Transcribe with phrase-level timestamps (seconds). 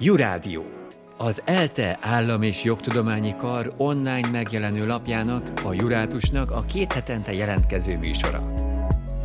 [0.00, 0.64] Jurádió,
[1.16, 7.98] az ELTE állam és jogtudományi kar online megjelenő lapjának, a Jurátusnak a két hetente jelentkező
[7.98, 8.54] műsora.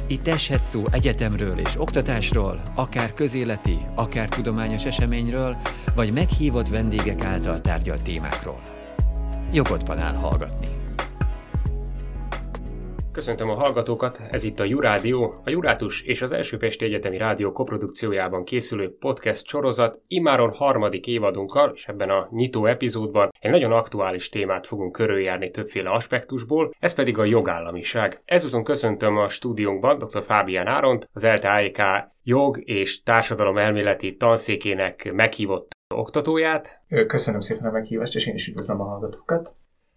[0.07, 5.57] Itt eshet szó egyetemről és oktatásról, akár közéleti, akár tudományos eseményről,
[5.95, 8.61] vagy meghívott vendégek által tárgyalt témákról.
[9.51, 10.72] Jogodban áll hallgatni.
[13.13, 17.51] Köszöntöm a hallgatókat, ez itt a Jurádió, a Jurátus és az Első Pesti Egyetemi Rádió
[17.51, 24.29] koprodukciójában készülő podcast sorozat immáron harmadik évadunkkal, és ebben a nyitó epizódban egy nagyon aktuális
[24.29, 28.21] témát fogunk körüljárni többféle aspektusból, ez pedig a jogállamiság.
[28.25, 30.23] Ezúton köszöntöm a stúdiónkban dr.
[30.23, 36.81] Fábián Áront, az ELTE jog és társadalom elméleti tanszékének meghívott oktatóját.
[37.07, 39.55] Köszönöm szépen a meghívást, és én is üdvözlöm a hallgatókat.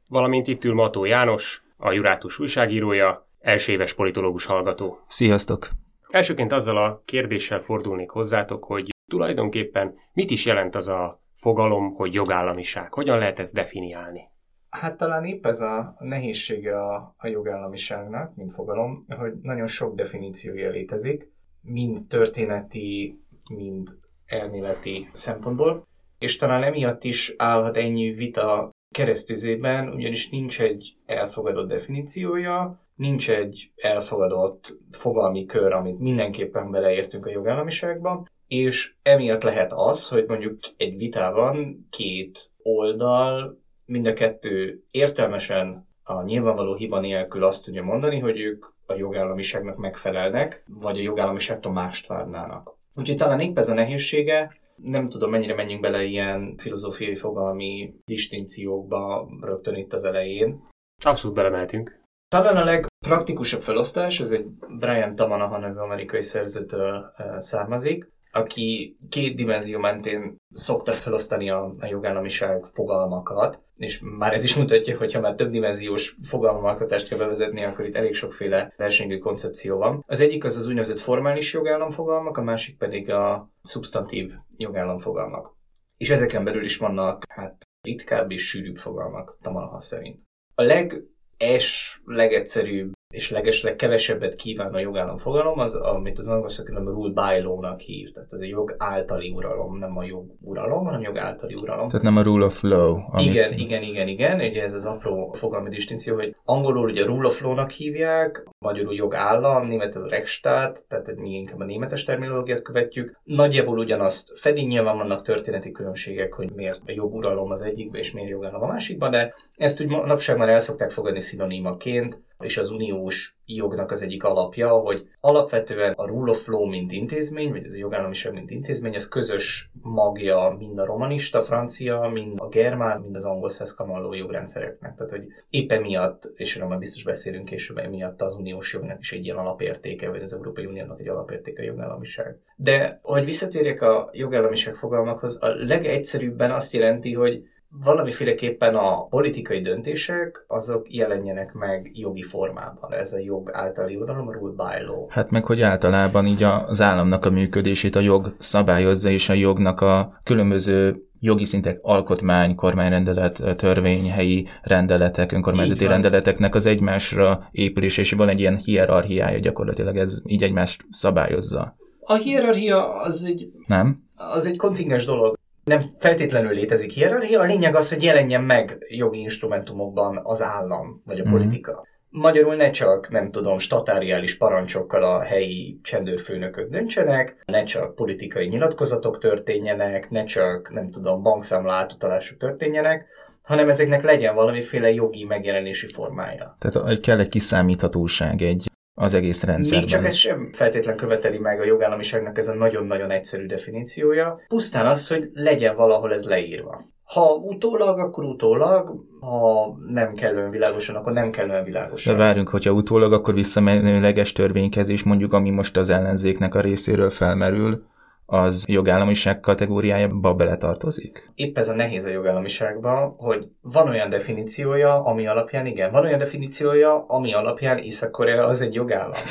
[0.08, 4.98] Valamint itt ül Mató János, a Jurátus újságírója, első éves politológus hallgató.
[5.06, 5.68] Sziasztok!
[6.08, 12.14] Elsőként azzal a kérdéssel fordulnék hozzátok, hogy tulajdonképpen mit is jelent az a fogalom, hogy
[12.14, 12.92] jogállamiság?
[12.92, 14.20] Hogyan lehet ezt definiálni?
[14.68, 20.70] Hát talán épp ez a nehézsége a, a jogállamiságnak, mint fogalom, hogy nagyon sok definíciója
[20.70, 23.20] létezik, mind történeti,
[23.54, 23.88] mind
[24.26, 25.86] elméleti szempontból,
[26.18, 33.72] és talán emiatt is állhat ennyi vita keresztüzében, ugyanis nincs egy elfogadott definíciója, nincs egy
[33.76, 40.96] elfogadott fogalmi kör, amit mindenképpen beleértünk a jogállamiságba, és emiatt lehet az, hogy mondjuk egy
[40.96, 48.40] vitában két oldal, mind a kettő értelmesen a nyilvánvaló hiba nélkül azt tudja mondani, hogy
[48.40, 52.76] ők a jogállamiságnak megfelelnek, vagy a jogállamiságtól mást várnának.
[52.94, 59.28] Úgyhogy talán épp ez a nehézsége, nem tudom, mennyire menjünk bele ilyen filozófiai fogalmi distinkciókba
[59.40, 60.68] rögtön itt az elején.
[61.04, 62.00] Abszolút belemeltünk.
[62.28, 64.46] Talán a legpraktikusabb felosztás, ez egy
[64.78, 71.86] Brian Tamanaha nevű amerikai szerzőtől eh, származik, aki két dimenzió mentén szokta felosztani a, a
[71.86, 77.64] jogállamiság fogalmakat, és már ez is mutatja, hogy ha már több dimenziós fogalmalkotást kell bevezetni,
[77.64, 80.04] akkor itt elég sokféle versenyű koncepció van.
[80.06, 85.56] Az egyik az az úgynevezett formális jogállamfogalmak, a másik pedig a szubstantív jogállamfogalmak.
[85.96, 90.22] És ezeken belül is vannak hát ritkább és sűrűbb fogalmak, Tamalaha szerint.
[90.54, 91.02] A leg
[91.36, 97.12] es, legegyszerűbb és legesleg kevesebbet kíván a jogállam fogalom, az, amit az angol szakértelem rule
[97.12, 98.10] by law-nak hív.
[98.10, 101.88] Tehát ez a jog általi uralom, nem a jog uralom, hanem jog általi uralom.
[101.88, 102.98] Tehát nem a rule of law.
[103.10, 103.26] Amit...
[103.26, 104.40] Igen, igen, igen, igen.
[104.40, 109.66] Ugye ez az apró fogalmi distinció, hogy angolul ugye rule of law-nak hívják, magyarul jogállam,
[109.66, 113.20] németül Rechtsstaat, tehát hogy mi inkább a németes terminológiát követjük.
[113.24, 118.30] Nagyjából ugyanazt fedi, nyilván vannak történeti különbségek, hogy miért a joguralom az egyikben és miért
[118.30, 123.36] jogállam a másikban, de ezt úgy manapság már el szokták fogadni szinonímaként, és az uniós
[123.46, 127.78] jognak az egyik alapja, hogy alapvetően a rule of law, mint intézmény, vagy ez a
[127.78, 133.24] jogállamiság, mint intézmény, ez közös magja mind a romanista francia, mind a germán, mind az
[133.24, 134.94] angol szeszkamalló jogrendszereknek.
[134.96, 139.12] Tehát, hogy éppen miatt, és erről már biztos beszélünk később, emiatt az uniós jognak is
[139.12, 142.38] egy ilyen alapértéke, vagy az Európai Uniónak egy alapértéke a jogállamiság.
[142.56, 147.44] De, hogy visszatérjek a jogállamiság fogalmakhoz, a legegyszerűbben azt jelenti, hogy
[147.84, 152.92] valamiféleképpen a politikai döntések azok jelenjenek meg jogi formában.
[152.92, 155.06] Ez a jog általi uralom, a rule by law.
[155.08, 159.80] Hát meg, hogy általában így az államnak a működését a jog szabályozza, és a jognak
[159.80, 168.12] a különböző jogi szintek, alkotmány, kormányrendelet, törvény, helyi rendeletek, önkormányzati rendeleteknek az egymásra épülés, és
[168.12, 171.76] van egy ilyen hierarchiája gyakorlatilag, ez így egymást szabályozza.
[172.00, 173.50] A hierarchia az egy...
[173.66, 174.02] Nem?
[174.14, 175.36] Az egy kontingens dolog
[175.66, 181.20] nem feltétlenül létezik hierarchia, a lényeg az, hogy jelenjen meg jogi instrumentumokban az állam, vagy
[181.20, 181.30] a mm.
[181.30, 181.86] politika.
[182.08, 189.18] Magyarul ne csak, nem tudom, statáriális parancsokkal a helyi csendőrfőnökök döntsenek, ne csak politikai nyilatkozatok
[189.18, 193.06] történjenek, ne csak, nem tudom, bankszámla átutalások történjenek,
[193.42, 196.56] hanem ezeknek legyen valamiféle jogi megjelenési formája.
[196.58, 199.80] Tehát kell egy kiszámíthatóság, egy az egész rendszerben.
[199.80, 204.40] Még csak ez sem feltétlen követeli meg a jogállamiságnak ez a nagyon-nagyon egyszerű definíciója.
[204.48, 206.80] Pusztán az, hogy legyen valahol ez leírva.
[207.04, 212.16] Ha utólag, akkor utólag, ha nem kellően világosan, akkor nem kellően világosan.
[212.16, 217.86] De várjunk, hogyha utólag, akkor visszamenőleges törvénykezés, mondjuk ami most az ellenzéknek a részéről felmerül,
[218.26, 221.30] az jogállamiság kategóriájába beletartozik?
[221.34, 226.18] Épp ez a nehéz a jogállamiságban, hogy van olyan definíciója, ami alapján igen, van olyan
[226.18, 229.20] definíciója, ami alapján Észak-Korea az egy jogállam.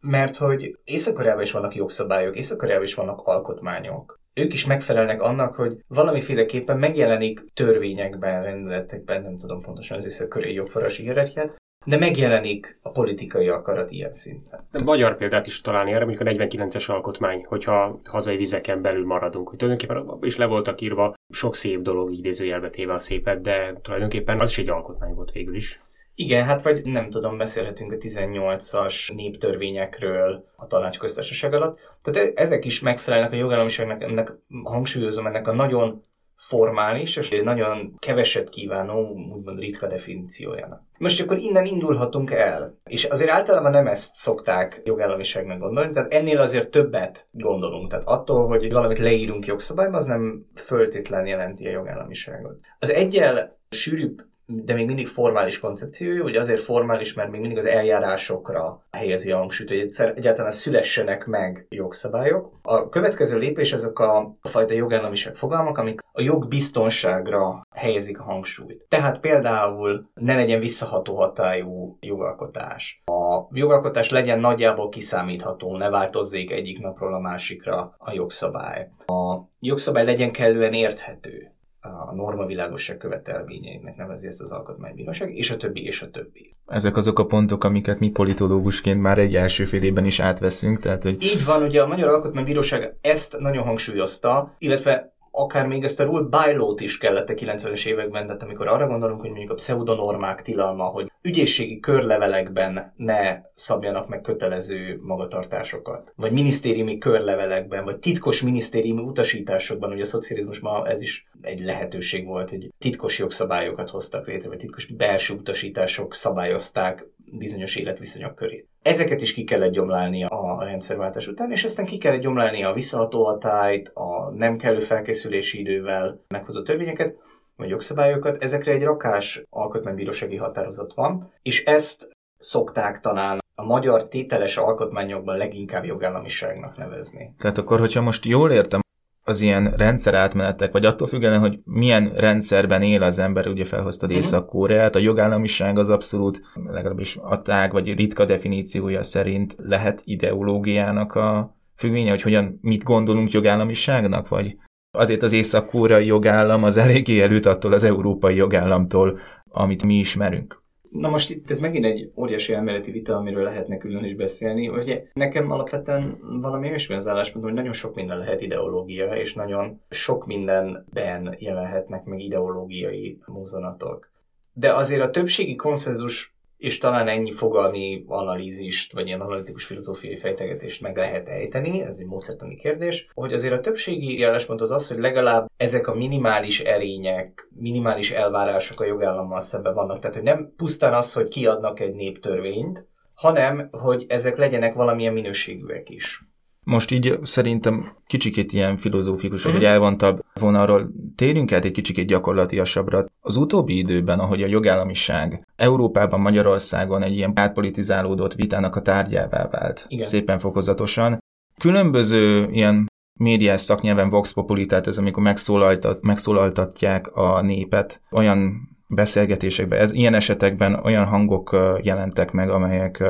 [0.00, 4.20] Mert hogy Észak-Koreában is vannak jogszabályok, Észak-Koreában is vannak alkotmányok.
[4.34, 11.02] Ők is megfelelnek annak, hogy valamiféleképpen megjelenik törvényekben, rendeletekben, nem tudom pontosan az észak-koreai jogforrási
[11.02, 11.56] hierarchiát,
[11.88, 14.68] de megjelenik a politikai akarat ilyen szinten.
[14.72, 19.48] De magyar példát is találni erre, mondjuk a 49-es alkotmány, hogyha hazai vizeken belül maradunk,
[19.48, 24.40] hogy tulajdonképpen is le voltak írva sok szép dolog, idézőjelbe téve a szépet, de tulajdonképpen
[24.40, 25.80] az is egy alkotmány volt végül is.
[26.14, 31.78] Igen, hát vagy nem tudom, beszélhetünk a 18-as néptörvényekről a tanácsköztársaság alatt.
[32.02, 34.32] Tehát e- ezek is megfelelnek a jogállamiságnak, ennek
[34.64, 36.04] hangsúlyozom ennek a nagyon
[36.38, 40.82] formális és nagyon keveset kívánó, úgymond ritka definíciójának.
[40.98, 46.38] Most akkor innen indulhatunk el, és azért általában nem ezt szokták jogállamiságnak gondolni, tehát ennél
[46.38, 47.90] azért többet gondolunk.
[47.90, 52.56] Tehát attól, hogy valamit leírunk jogszabályba, az nem föltétlen jelenti a jogállamiságot.
[52.78, 57.66] Az egyel sűrűbb de még mindig formális koncepciója, ugye azért formális, mert még mindig az
[57.66, 62.52] eljárásokra helyezi a hangsúlyt, hogy egyáltalán szülessenek meg jogszabályok.
[62.62, 68.86] A következő lépés azok a fajta jogállamiság fogalmak, amik a jogbiztonságra helyezik a hangsúlyt.
[68.88, 73.02] Tehát például ne legyen visszaható hatályú jogalkotás.
[73.04, 78.88] A jogalkotás legyen nagyjából kiszámítható, ne változzék egyik napról a másikra a jogszabály.
[79.06, 85.56] A jogszabály legyen kellően érthető a norma világosság követelményeinek nevezi ezt az alkotmánybíróság, és a
[85.56, 86.56] többi, és a többi.
[86.66, 90.78] Ezek azok a pontok, amiket mi politológusként már egy első fél évben is átveszünk.
[90.78, 91.22] Tehát, hogy...
[91.22, 96.22] Így van, ugye a Magyar Alkotmánybíróság ezt nagyon hangsúlyozta, illetve akár még ezt a rule
[96.22, 100.84] by is kellett a 90-es években, tehát amikor arra gondolunk, hogy mondjuk a pseudonormák tilalma,
[100.84, 109.92] hogy ügyészségi körlevelekben ne szabjanak meg kötelező magatartásokat, vagy minisztériumi körlevelekben, vagy titkos minisztériumi utasításokban,
[109.92, 114.58] ugye a szocializmus ma ez is egy lehetőség volt, hogy titkos jogszabályokat hoztak létre, vagy
[114.58, 118.68] titkos belső utasítások szabályozták bizonyos életviszonyok körét.
[118.82, 123.24] Ezeket is ki kellett gyomlálni a rendszerváltás után, és aztán ki kellett gyomlálni a visszaható
[123.24, 123.92] hatályt,
[124.28, 127.16] a nem kellő felkészülési idővel meghozott törvényeket,
[127.56, 128.42] vagy jogszabályokat.
[128.42, 135.84] Ezekre egy rakás alkotmánybírósági határozat van, és ezt szokták talán a magyar tételes alkotmányokban leginkább
[135.84, 137.34] jogállamiságnak nevezni.
[137.38, 138.80] Tehát akkor, hogyha most jól értem,
[139.24, 144.24] az ilyen rendszerátmenetek, vagy attól függően, hogy milyen rendszerben él az ember, ugye felhoztad uh-huh.
[144.24, 151.57] Észak-Koreát, a jogállamiság az abszolút, legalábbis a tág vagy ritka definíciója szerint lehet ideológiának a
[151.78, 154.56] függvénye, hogy hogyan, mit gondolunk jogállamiságnak, vagy
[154.90, 155.70] azért az észak
[156.04, 160.62] jogállam az eléggé előtt attól az európai jogállamtól, amit mi ismerünk.
[160.90, 164.68] Na most itt ez megint egy óriási elméleti vita, amiről lehetne külön is beszélni.
[164.68, 169.80] Ugye nekem alapvetően valami olyasmi az álláspont, hogy nagyon sok minden lehet ideológia, és nagyon
[169.90, 174.10] sok mindenben jelenhetnek meg ideológiai mozzanatok.
[174.52, 180.80] De azért a többségi konszenzus és talán ennyi fogalmi analízist, vagy ilyen analitikus filozófiai fejtegetést
[180.80, 184.98] meg lehet ejteni, ez egy módszertani kérdés, hogy azért a többségi jelespont az az, hogy
[184.98, 189.98] legalább ezek a minimális erények, minimális elvárások a jogállammal szemben vannak.
[189.98, 195.90] Tehát, hogy nem pusztán az, hogy kiadnak egy néptörvényt, hanem, hogy ezek legyenek valamilyen minőségűek
[195.90, 196.22] is.
[196.68, 203.04] Most így szerintem kicsikét ilyen filozófikusabb, vagy elvontabb vonalról térjünk át egy kicsikét gyakorlatiasabbra.
[203.20, 209.84] Az utóbbi időben, ahogy a jogállamiság Európában, Magyarországon egy ilyen átpolitizálódott vitának a tárgyává vált,
[209.88, 210.06] Igen.
[210.06, 211.18] szépen fokozatosan,
[211.58, 219.80] különböző ilyen médiás szaknyelven vox populi, tehát ez amikor megszólaltat, megszólaltatják a népet, olyan beszélgetésekben,
[219.80, 223.04] ez, ilyen esetekben olyan hangok jelentek meg, amelyek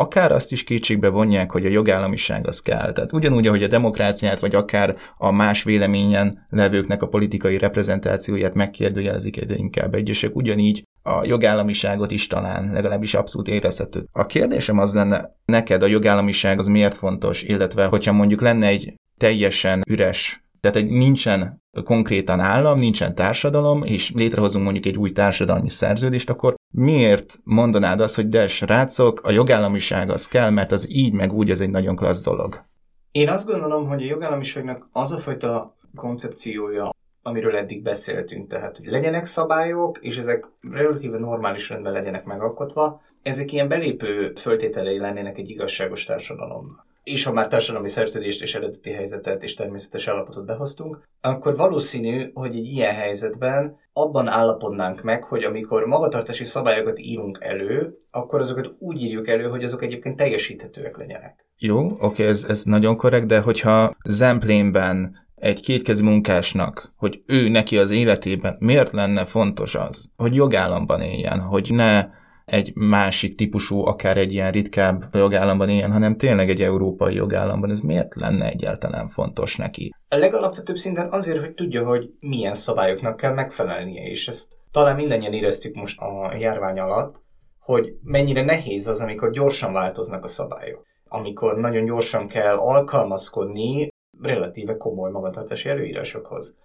[0.00, 2.92] akár azt is kétségbe vonják, hogy a jogállamiság az kell.
[2.92, 9.36] Tehát ugyanúgy, ahogy a demokráciát, vagy akár a más véleményen levőknek a politikai reprezentációját megkérdőjelezik
[9.36, 14.04] egyre inkább egyesek, ugyanígy a jogállamiságot is talán legalábbis abszolút érezhető.
[14.12, 18.94] A kérdésem az lenne, neked a jogállamiság az miért fontos, illetve hogyha mondjuk lenne egy
[19.18, 25.68] teljesen üres tehát, hogy nincsen konkrétan állam, nincsen társadalom, és létrehozunk mondjuk egy új társadalmi
[25.68, 31.12] szerződést, akkor miért mondanád azt, hogy de srácok, a jogállamiság az kell, mert az így
[31.12, 32.64] meg úgy, ez egy nagyon klassz dolog?
[33.12, 38.86] Én azt gondolom, hogy a jogállamiságnak az a fajta koncepciója, amiről eddig beszéltünk, tehát hogy
[38.86, 45.48] legyenek szabályok, és ezek relatíve normális rendben legyenek megalkotva, ezek ilyen belépő föltételei lennének egy
[45.48, 51.56] igazságos társadalomnak és ha már társadalmi szerződést és eredeti helyzetet és természetes állapotot behoztunk, akkor
[51.56, 58.40] valószínű, hogy egy ilyen helyzetben abban állapodnánk meg, hogy amikor magatartási szabályokat írunk elő, akkor
[58.40, 61.46] azokat úgy írjuk elő, hogy azok egyébként teljesíthetőek legyenek.
[61.56, 67.78] Jó, oké, ez, ez nagyon korrekt, de hogyha Zemplénben egy kétkezi munkásnak, hogy ő neki
[67.78, 72.06] az életében miért lenne fontos az, hogy jogállamban éljen, hogy ne
[72.50, 77.70] egy másik típusú, akár egy ilyen ritkább jogállamban éljen, hanem tényleg egy európai jogállamban.
[77.70, 79.94] Ez miért lenne egyáltalán fontos neki?
[80.08, 85.32] A legalapvetőbb szinten azért, hogy tudja, hogy milyen szabályoknak kell megfelelnie, és ezt talán mindannyian
[85.32, 87.22] éreztük most a járvány alatt,
[87.58, 90.86] hogy mennyire nehéz az, amikor gyorsan változnak a szabályok.
[91.08, 93.88] Amikor nagyon gyorsan kell alkalmazkodni
[94.22, 96.58] relatíve komoly magatartási előírásokhoz.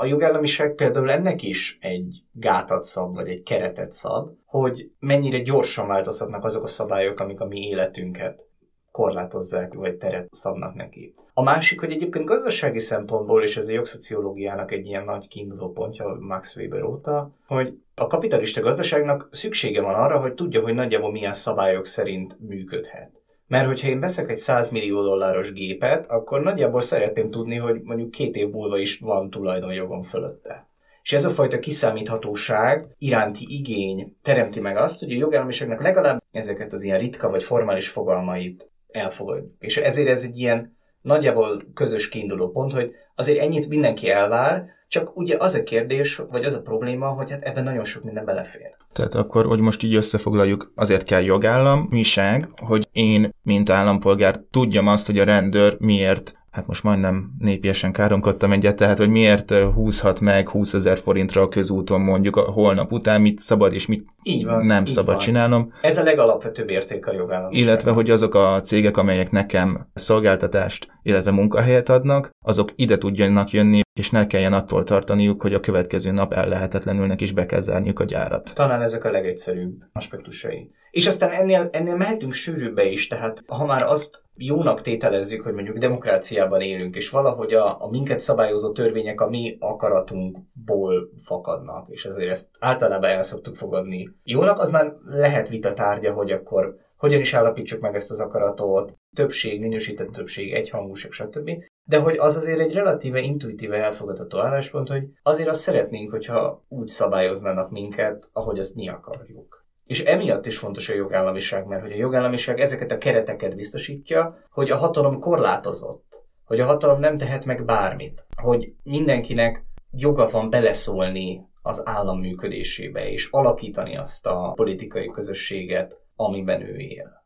[0.00, 5.86] A jogállamiság például ennek is egy gátat szab, vagy egy keretet szab, hogy mennyire gyorsan
[5.86, 8.44] változhatnak azok a szabályok, amik a mi életünket
[8.90, 11.14] korlátozzák, vagy teret szabnak neki.
[11.34, 16.16] A másik, hogy egyébként gazdasági szempontból, és ez a jogszociológiának egy ilyen nagy kiinduló pontja
[16.20, 21.32] Max Weber óta, hogy a kapitalista gazdaságnak szüksége van arra, hogy tudja, hogy nagyjából milyen
[21.32, 23.19] szabályok szerint működhet.
[23.50, 28.10] Mert hogyha én veszek egy 100 millió dolláros gépet, akkor nagyjából szeretném tudni, hogy mondjuk
[28.10, 30.68] két év múlva is van tulajdonjogom fölötte.
[31.02, 36.72] És ez a fajta kiszámíthatóság iránti igény teremti meg azt, hogy a jogállamiságnak legalább ezeket
[36.72, 39.52] az ilyen ritka vagy formális fogalmait elfogadjuk.
[39.58, 45.16] És ezért ez egy ilyen nagyjából közös kiinduló pont, hogy azért ennyit mindenki elvár, csak
[45.16, 48.76] ugye az a kérdés, vagy az a probléma, hogy hát ebben nagyon sok minden belefér.
[48.92, 55.06] Tehát akkor, hogy most így összefoglaljuk, azért kell jogállamiság, hogy én, mint állampolgár tudjam azt,
[55.06, 60.48] hogy a rendőr miért hát most majdnem népiesen káromkodtam egyet, tehát hogy miért húzhat meg
[60.48, 64.66] 20 ezer forintra a közúton mondjuk a holnap után, mit szabad és mit így van,
[64.66, 65.18] nem így szabad van.
[65.18, 65.72] csinálnom.
[65.82, 67.62] Ez a legalapvetőbb érték a jogállamiság.
[67.62, 73.80] Illetve, hogy azok a cégek, amelyek nekem szolgáltatást, illetve munkahelyet adnak, azok ide tudjanak jönni,
[73.98, 78.04] és ne kelljen attól tartaniuk, hogy a következő nap ellehetetlenülnek is be kell zárniuk a
[78.04, 78.50] gyárat.
[78.54, 80.70] Talán ezek a legegyszerűbb aspektusai.
[80.90, 85.78] És aztán ennél, ennél mehetünk sűrűbbe is, tehát ha már azt jónak tételezzük, hogy mondjuk
[85.78, 92.30] demokráciában élünk, és valahogy a, a minket szabályozó törvények a mi akaratunkból fakadnak, és ezért
[92.30, 97.34] ezt általában el szoktuk fogadni jónak, az már lehet vita tárgya, hogy akkor hogyan is
[97.34, 101.50] állapítsuk meg ezt az akaratot, többség, minősített többség, egyhangúság, stb.
[101.84, 106.88] De hogy az azért egy relatíve intuitíve elfogadható álláspont, hogy azért azt szeretnénk, hogyha úgy
[106.88, 109.59] szabályoznának minket, ahogy azt mi akarjuk.
[109.90, 114.70] És emiatt is fontos a jogállamiság, mert hogy a jogállamiság ezeket a kereteket biztosítja, hogy
[114.70, 121.48] a hatalom korlátozott, hogy a hatalom nem tehet meg bármit, hogy mindenkinek joga van beleszólni
[121.62, 127.19] az állam működésébe, és alakítani azt a politikai közösséget, amiben ő él.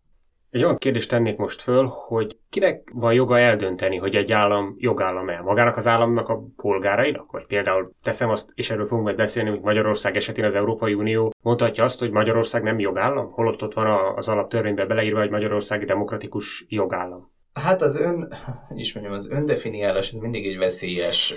[0.55, 5.29] Egy olyan kérdést tennék most föl, hogy kinek van joga eldönteni, hogy egy állam jogállam
[5.29, 5.43] el?
[5.43, 7.31] Magának az államnak a polgárainak?
[7.33, 11.33] Vagy például teszem azt, és erről fogunk majd beszélni, hogy Magyarország esetén az Európai Unió
[11.43, 13.31] mondhatja azt, hogy Magyarország nem jogállam?
[13.31, 17.31] Holott ott van az alaptörvényben beleírva, hogy Magyarország demokratikus jogállam.
[17.53, 18.33] Hát az ön,
[18.75, 21.35] is mondjam, az öndefiniálás ez mindig egy veszélyes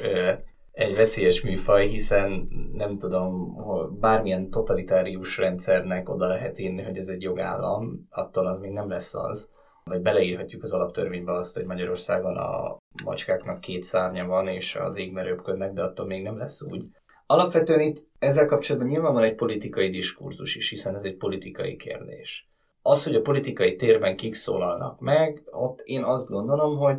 [0.77, 3.55] egy veszélyes műfaj, hiszen nem tudom,
[4.00, 9.15] bármilyen totalitárius rendszernek oda lehet írni, hogy ez egy jogállam, attól az még nem lesz
[9.15, 9.51] az.
[9.84, 15.24] Vagy beleírhatjuk az alaptörvénybe azt, hogy Magyarországon a macskáknak két szárnya van, és az égben
[15.24, 16.86] röpködnek, de attól még nem lesz úgy.
[17.25, 22.50] Alapvetően itt ezzel kapcsolatban nyilván van egy politikai diskurzus is, hiszen ez egy politikai kérdés.
[22.81, 26.98] Az, hogy a politikai térben kik szólalnak meg, ott én azt gondolom, hogy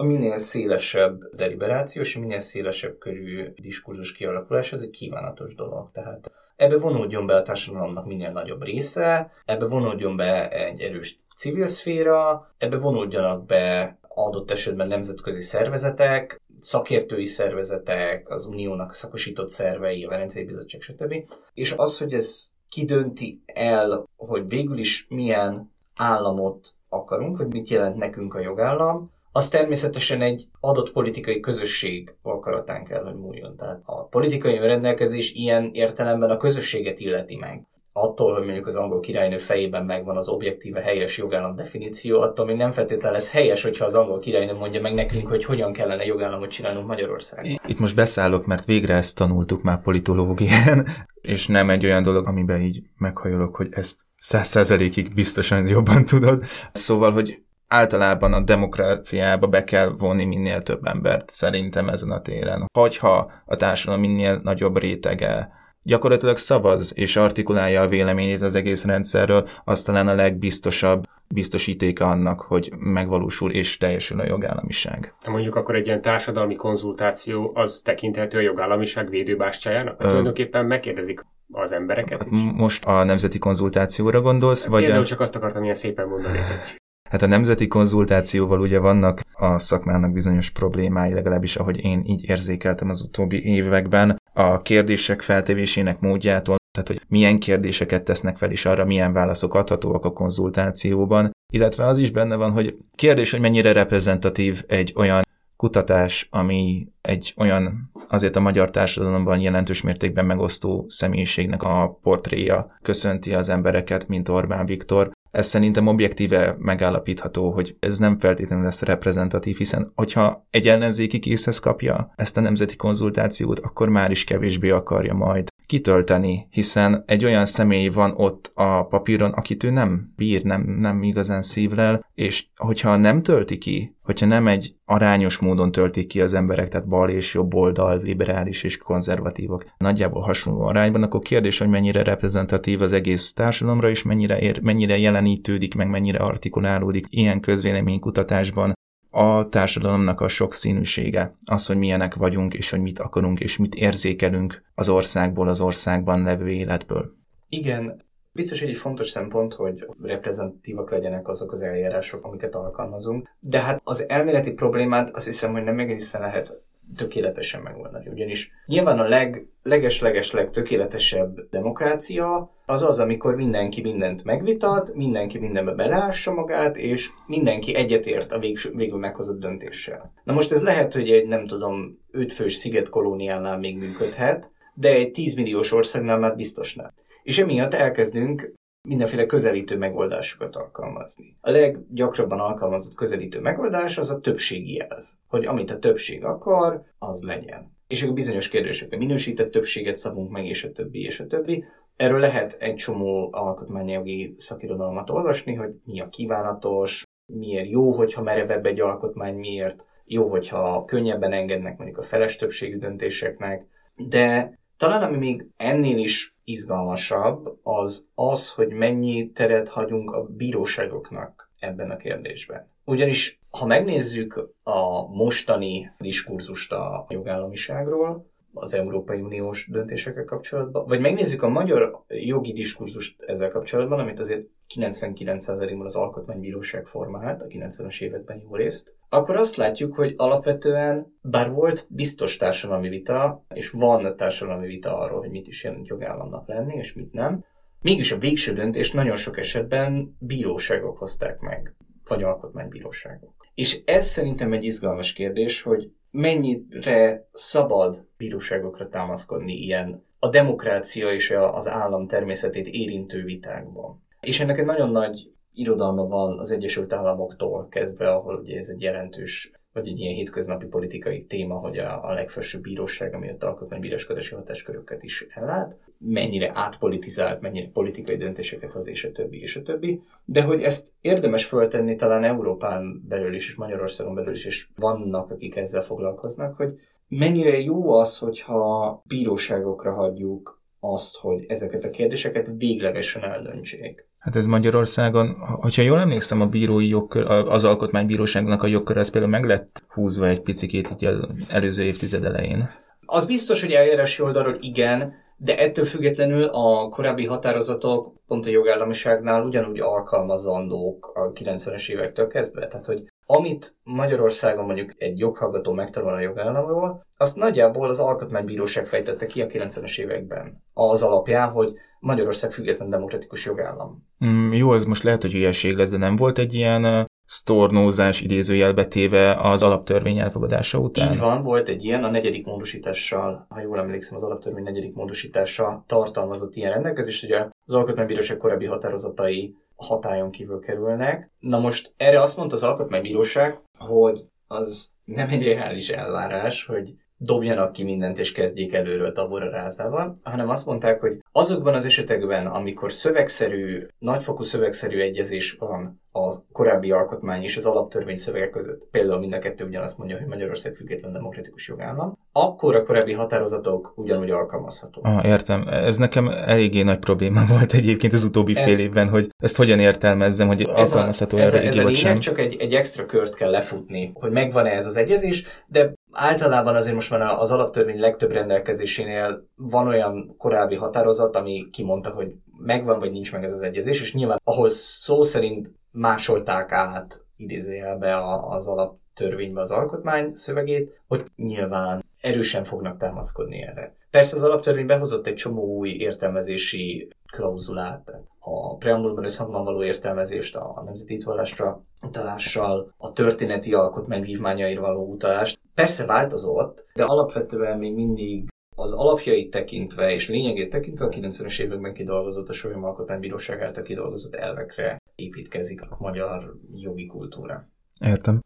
[0.00, 5.90] a minél szélesebb deliberáció és a minél szélesebb körű diskurzus kialakulás, ez egy kívánatos dolog.
[5.92, 11.66] Tehát ebbe vonódjon be a társadalomnak minél nagyobb része, ebbe vonódjon be egy erős civil
[11.66, 20.08] szféra, ebbe vonódjanak be adott esetben nemzetközi szervezetek, szakértői szervezetek, az uniónak szakosított szervei, a
[20.08, 21.14] Velencei Bizottság, stb.
[21.54, 27.96] És az, hogy ez kidönti el, hogy végül is milyen államot akarunk, vagy mit jelent
[27.96, 33.56] nekünk a jogállam, az természetesen egy adott politikai közösség akaratán kell, hogy múljon.
[33.56, 37.66] Tehát a politikai rendelkezés ilyen értelemben a közösséget illeti meg.
[37.92, 42.56] Attól, hogy mondjuk az angol királynő fejében megvan az objektíve helyes jogállam definíció, attól még
[42.56, 46.50] nem feltétlenül lesz helyes, hogyha az angol királynő mondja meg nekünk, hogy hogyan kellene jogállamot
[46.50, 47.58] csinálnunk Magyarországon.
[47.66, 50.86] Itt most beszállok, mert végre ezt tanultuk már politológián,
[51.20, 56.44] és nem egy olyan dolog, amiben így meghajolok, hogy ezt száz százalékig biztosan jobban tudod.
[56.72, 62.66] Szóval, hogy általában a demokráciába be kell vonni minél több embert szerintem ezen a téren.
[62.78, 69.48] Hogyha a társadalom minél nagyobb rétege gyakorlatilag szavaz és artikulálja a véleményét az egész rendszerről,
[69.64, 75.14] az talán a legbiztosabb biztosítéka annak, hogy megvalósul és teljesül a jogállamiság.
[75.26, 80.02] Mondjuk akkor egy ilyen társadalmi konzultáció az tekinthető a jogállamiság védőbástyájának?
[80.02, 80.08] Ö...
[80.08, 82.40] Tulajdonképpen megkérdezik az embereket is?
[82.54, 84.66] Most a nemzeti konzultációra gondolsz?
[84.66, 86.77] Vagy Például csak azt akartam ilyen szépen mondani, hogy
[87.10, 92.88] Hát a nemzeti konzultációval ugye vannak a szakmának bizonyos problémái, legalábbis ahogy én így érzékeltem
[92.88, 98.84] az utóbbi években, a kérdések feltevésének módjától, tehát hogy milyen kérdéseket tesznek fel, és arra
[98.84, 104.64] milyen válaszok adhatóak a konzultációban, illetve az is benne van, hogy kérdés, hogy mennyire reprezentatív
[104.66, 105.22] egy olyan
[105.56, 113.34] kutatás, ami egy olyan azért a magyar társadalomban jelentős mértékben megosztó személyiségnek a portréja köszönti
[113.34, 119.56] az embereket, mint Orbán Viktor, ez szerintem objektíve megállapítható, hogy ez nem feltétlenül lesz reprezentatív,
[119.56, 125.14] hiszen hogyha egy ellenzéki készhez kapja ezt a nemzeti konzultációt, akkor már is kevésbé akarja
[125.14, 130.62] majd kitölteni, hiszen egy olyan személy van ott a papíron, akit ő nem bír, nem,
[130.62, 136.20] nem igazán szívlel, és hogyha nem tölti ki, hogyha nem egy arányos módon töltik ki
[136.20, 141.58] az emberek, tehát bal és jobb oldal, liberális és konzervatívok nagyjából hasonló arányban, akkor kérdés,
[141.58, 147.40] hogy mennyire reprezentatív az egész társadalomra, és mennyire, ér, mennyire jelenítődik, meg mennyire artikulálódik ilyen
[147.40, 148.72] közvéleménykutatásban
[149.18, 154.62] a társadalomnak a sokszínűsége, az, hogy milyenek vagyunk, és hogy mit akarunk, és mit érzékelünk
[154.74, 157.12] az országból, az országban levő életből.
[157.48, 163.80] Igen, Biztos, egy fontos szempont, hogy reprezentatívak legyenek azok az eljárások, amiket alkalmazunk, de hát
[163.84, 166.60] az elméleti problémát azt hiszem, hogy nem egészen lehet
[166.96, 168.08] tökéletesen megoldani.
[168.08, 175.72] Ugyanis nyilván a leg, leges-leges legtökéletesebb demokrácia az az, amikor mindenki mindent megvitat, mindenki mindenbe
[175.72, 180.12] beleássa magát, és mindenki egyetért a végső, végül meghozott döntéssel.
[180.24, 185.34] Na most ez lehet, hogy egy nem tudom, ötfős szigetkolóniánál még működhet, de egy 10
[185.34, 186.90] milliós országnál már biztos nem.
[187.22, 188.52] És emiatt elkezdünk
[188.88, 191.36] mindenféle közelítő megoldásokat alkalmazni.
[191.40, 197.22] A leggyakrabban alkalmazott közelítő megoldás az a többségi elv, hogy amit a többség akar, az
[197.22, 197.76] legyen.
[197.86, 201.64] És akkor bizonyos kérdésekre minősített többséget szabunk meg, és a többi, és a többi.
[201.96, 207.02] Erről lehet egy csomó alkotmányjogi szakirodalmat olvasni, hogy mi a kívánatos,
[207.32, 212.78] miért jó, hogyha merevebb egy alkotmány, miért jó, hogyha könnyebben engednek mondjuk a feles többségű
[212.78, 213.66] döntéseknek,
[213.96, 221.50] de talán ami még ennél is izgalmasabb, az az, hogy mennyi teret hagyunk a bíróságoknak
[221.58, 222.70] ebben a kérdésben.
[222.84, 231.42] Ugyanis, ha megnézzük a mostani diskurzust a jogállamiságról, az Európai Uniós döntésekkel kapcsolatban, vagy megnézzük
[231.42, 238.40] a magyar jogi diskurzust ezzel kapcsolatban, amit azért 99%-ban az Alkotmánybíróság formált a 90-es években
[238.40, 244.66] jó részt, akkor azt látjuk, hogy alapvetően, bár volt biztos társadalmi vita, és van társadalmi
[244.66, 247.44] vita arról, hogy mit is jelent jogállamnak lenni, és mit nem,
[247.80, 251.74] mégis a végső döntést nagyon sok esetben bíróságok hozták meg,
[252.08, 253.46] vagy alkotmánybíróságok.
[253.54, 261.30] És ez szerintem egy izgalmas kérdés, hogy mennyire szabad bíróságokra támaszkodni ilyen a demokrácia és
[261.30, 264.06] az állam természetét érintő vitákban.
[264.28, 268.80] És ennek egy nagyon nagy irodalma van az Egyesült Államoktól kezdve, ahol ugye ez egy
[268.80, 274.34] jelentős, vagy egy ilyen hétköznapi politikai téma, hogy a, a legfelsőbb bíróság, ami a alkotmánybíráskodási
[274.34, 280.00] hatásköröket is ellát, mennyire átpolitizált, mennyire politikai döntéseket hoz, és a többi, és a többi.
[280.24, 285.30] De hogy ezt érdemes föltenni talán Európán belül is, és Magyarországon belül is, és vannak,
[285.30, 286.74] akik ezzel foglalkoznak, hogy
[287.08, 294.07] mennyire jó az, hogyha bíróságokra hagyjuk azt, hogy ezeket a kérdéseket véglegesen eldöntsék.
[294.18, 299.32] Hát ez Magyarországon, hogyha jól emlékszem, a bírói jogkör, az alkotmánybíróságnak a jogkör, ez például
[299.32, 301.16] meg lett húzva egy picit így az
[301.48, 302.70] előző évtized elején.
[303.06, 309.42] Az biztos, hogy eljárási oldalról igen, de ettől függetlenül a korábbi határozatok pont a jogállamiságnál
[309.42, 312.66] ugyanúgy alkalmazandók a 90-es évektől kezdve.
[312.66, 319.26] Tehát, hogy amit Magyarországon mondjuk egy joghallgató megtanul a jogállamról, azt nagyjából az Alkotmánybíróság fejtette
[319.26, 320.62] ki a 90-es években.
[320.72, 324.07] Az alapján, hogy Magyarország független demokratikus jogállam.
[324.24, 328.84] Mm, jó, ez most lehet, hogy hülyeség lesz, de nem volt egy ilyen sztornózás idézőjelbe
[328.84, 331.12] téve az alaptörvény elfogadása után.
[331.12, 335.84] Így van, volt egy ilyen, a negyedik módosítással, ha jól emlékszem, az alaptörvény negyedik módosítása
[335.86, 341.30] tartalmazott ilyen rendelkezést, ugye az Alkotmánybíróság korábbi határozatai hatályon kívül kerülnek.
[341.38, 347.72] Na most erre azt mondta az Alkotmánybíróság, hogy az nem egy reális elvárás, hogy dobjanak
[347.72, 352.92] ki mindent és kezdjék előről tabora rázával, hanem azt mondták, hogy azokban az esetekben, amikor
[352.92, 359.32] szövegszerű, nagyfokú szövegszerű egyezés van a korábbi alkotmány és az alaptörvény szövegek között, például mind
[359.32, 365.06] a kettő ugyanazt mondja, hogy Magyarország független demokratikus jogállam, akkor a korábbi határozatok ugyanúgy alkalmazhatók.
[365.06, 365.68] Ah, értem.
[365.68, 369.78] Ez nekem eléggé nagy probléma volt egyébként az utóbbi ez, fél évben, hogy ezt hogyan
[369.78, 372.18] értelmezzem, hogy ez alkalmazható a, ez erre a, ez a lényeg, sem.
[372.18, 376.94] csak egy, egy extra kört kell lefutni, hogy megvan-e ez az egyezés, de általában azért
[376.94, 383.12] most már az alaptörvény legtöbb rendelkezésénél van olyan korábbi határozat, ami kimondta, hogy megvan vagy
[383.12, 388.16] nincs meg ez az egyezés, és nyilván ahol szó szerint másolták át idézőjelbe
[388.48, 393.96] az alaptörvénybe az alkotmány szövegét, hogy nyilván erősen fognak támaszkodni erre.
[394.10, 398.22] Persze az alaptörvény behozott egy csomó új értelmezési klauzulát.
[398.48, 405.60] A preambulumban összhangban való értelmezést, a nemzeti vallásra utalással, a történeti alkotmány vívmányaira való utalást.
[405.74, 411.94] Persze változott, de alapvetően még mindig az alapjait tekintve és lényegét tekintve a 90-es években
[411.94, 417.68] kidolgozott a Solyom Alkotmánybíróság által kidolgozott elvekre építkezik a magyar jogi kultúra.
[418.00, 418.42] Értem.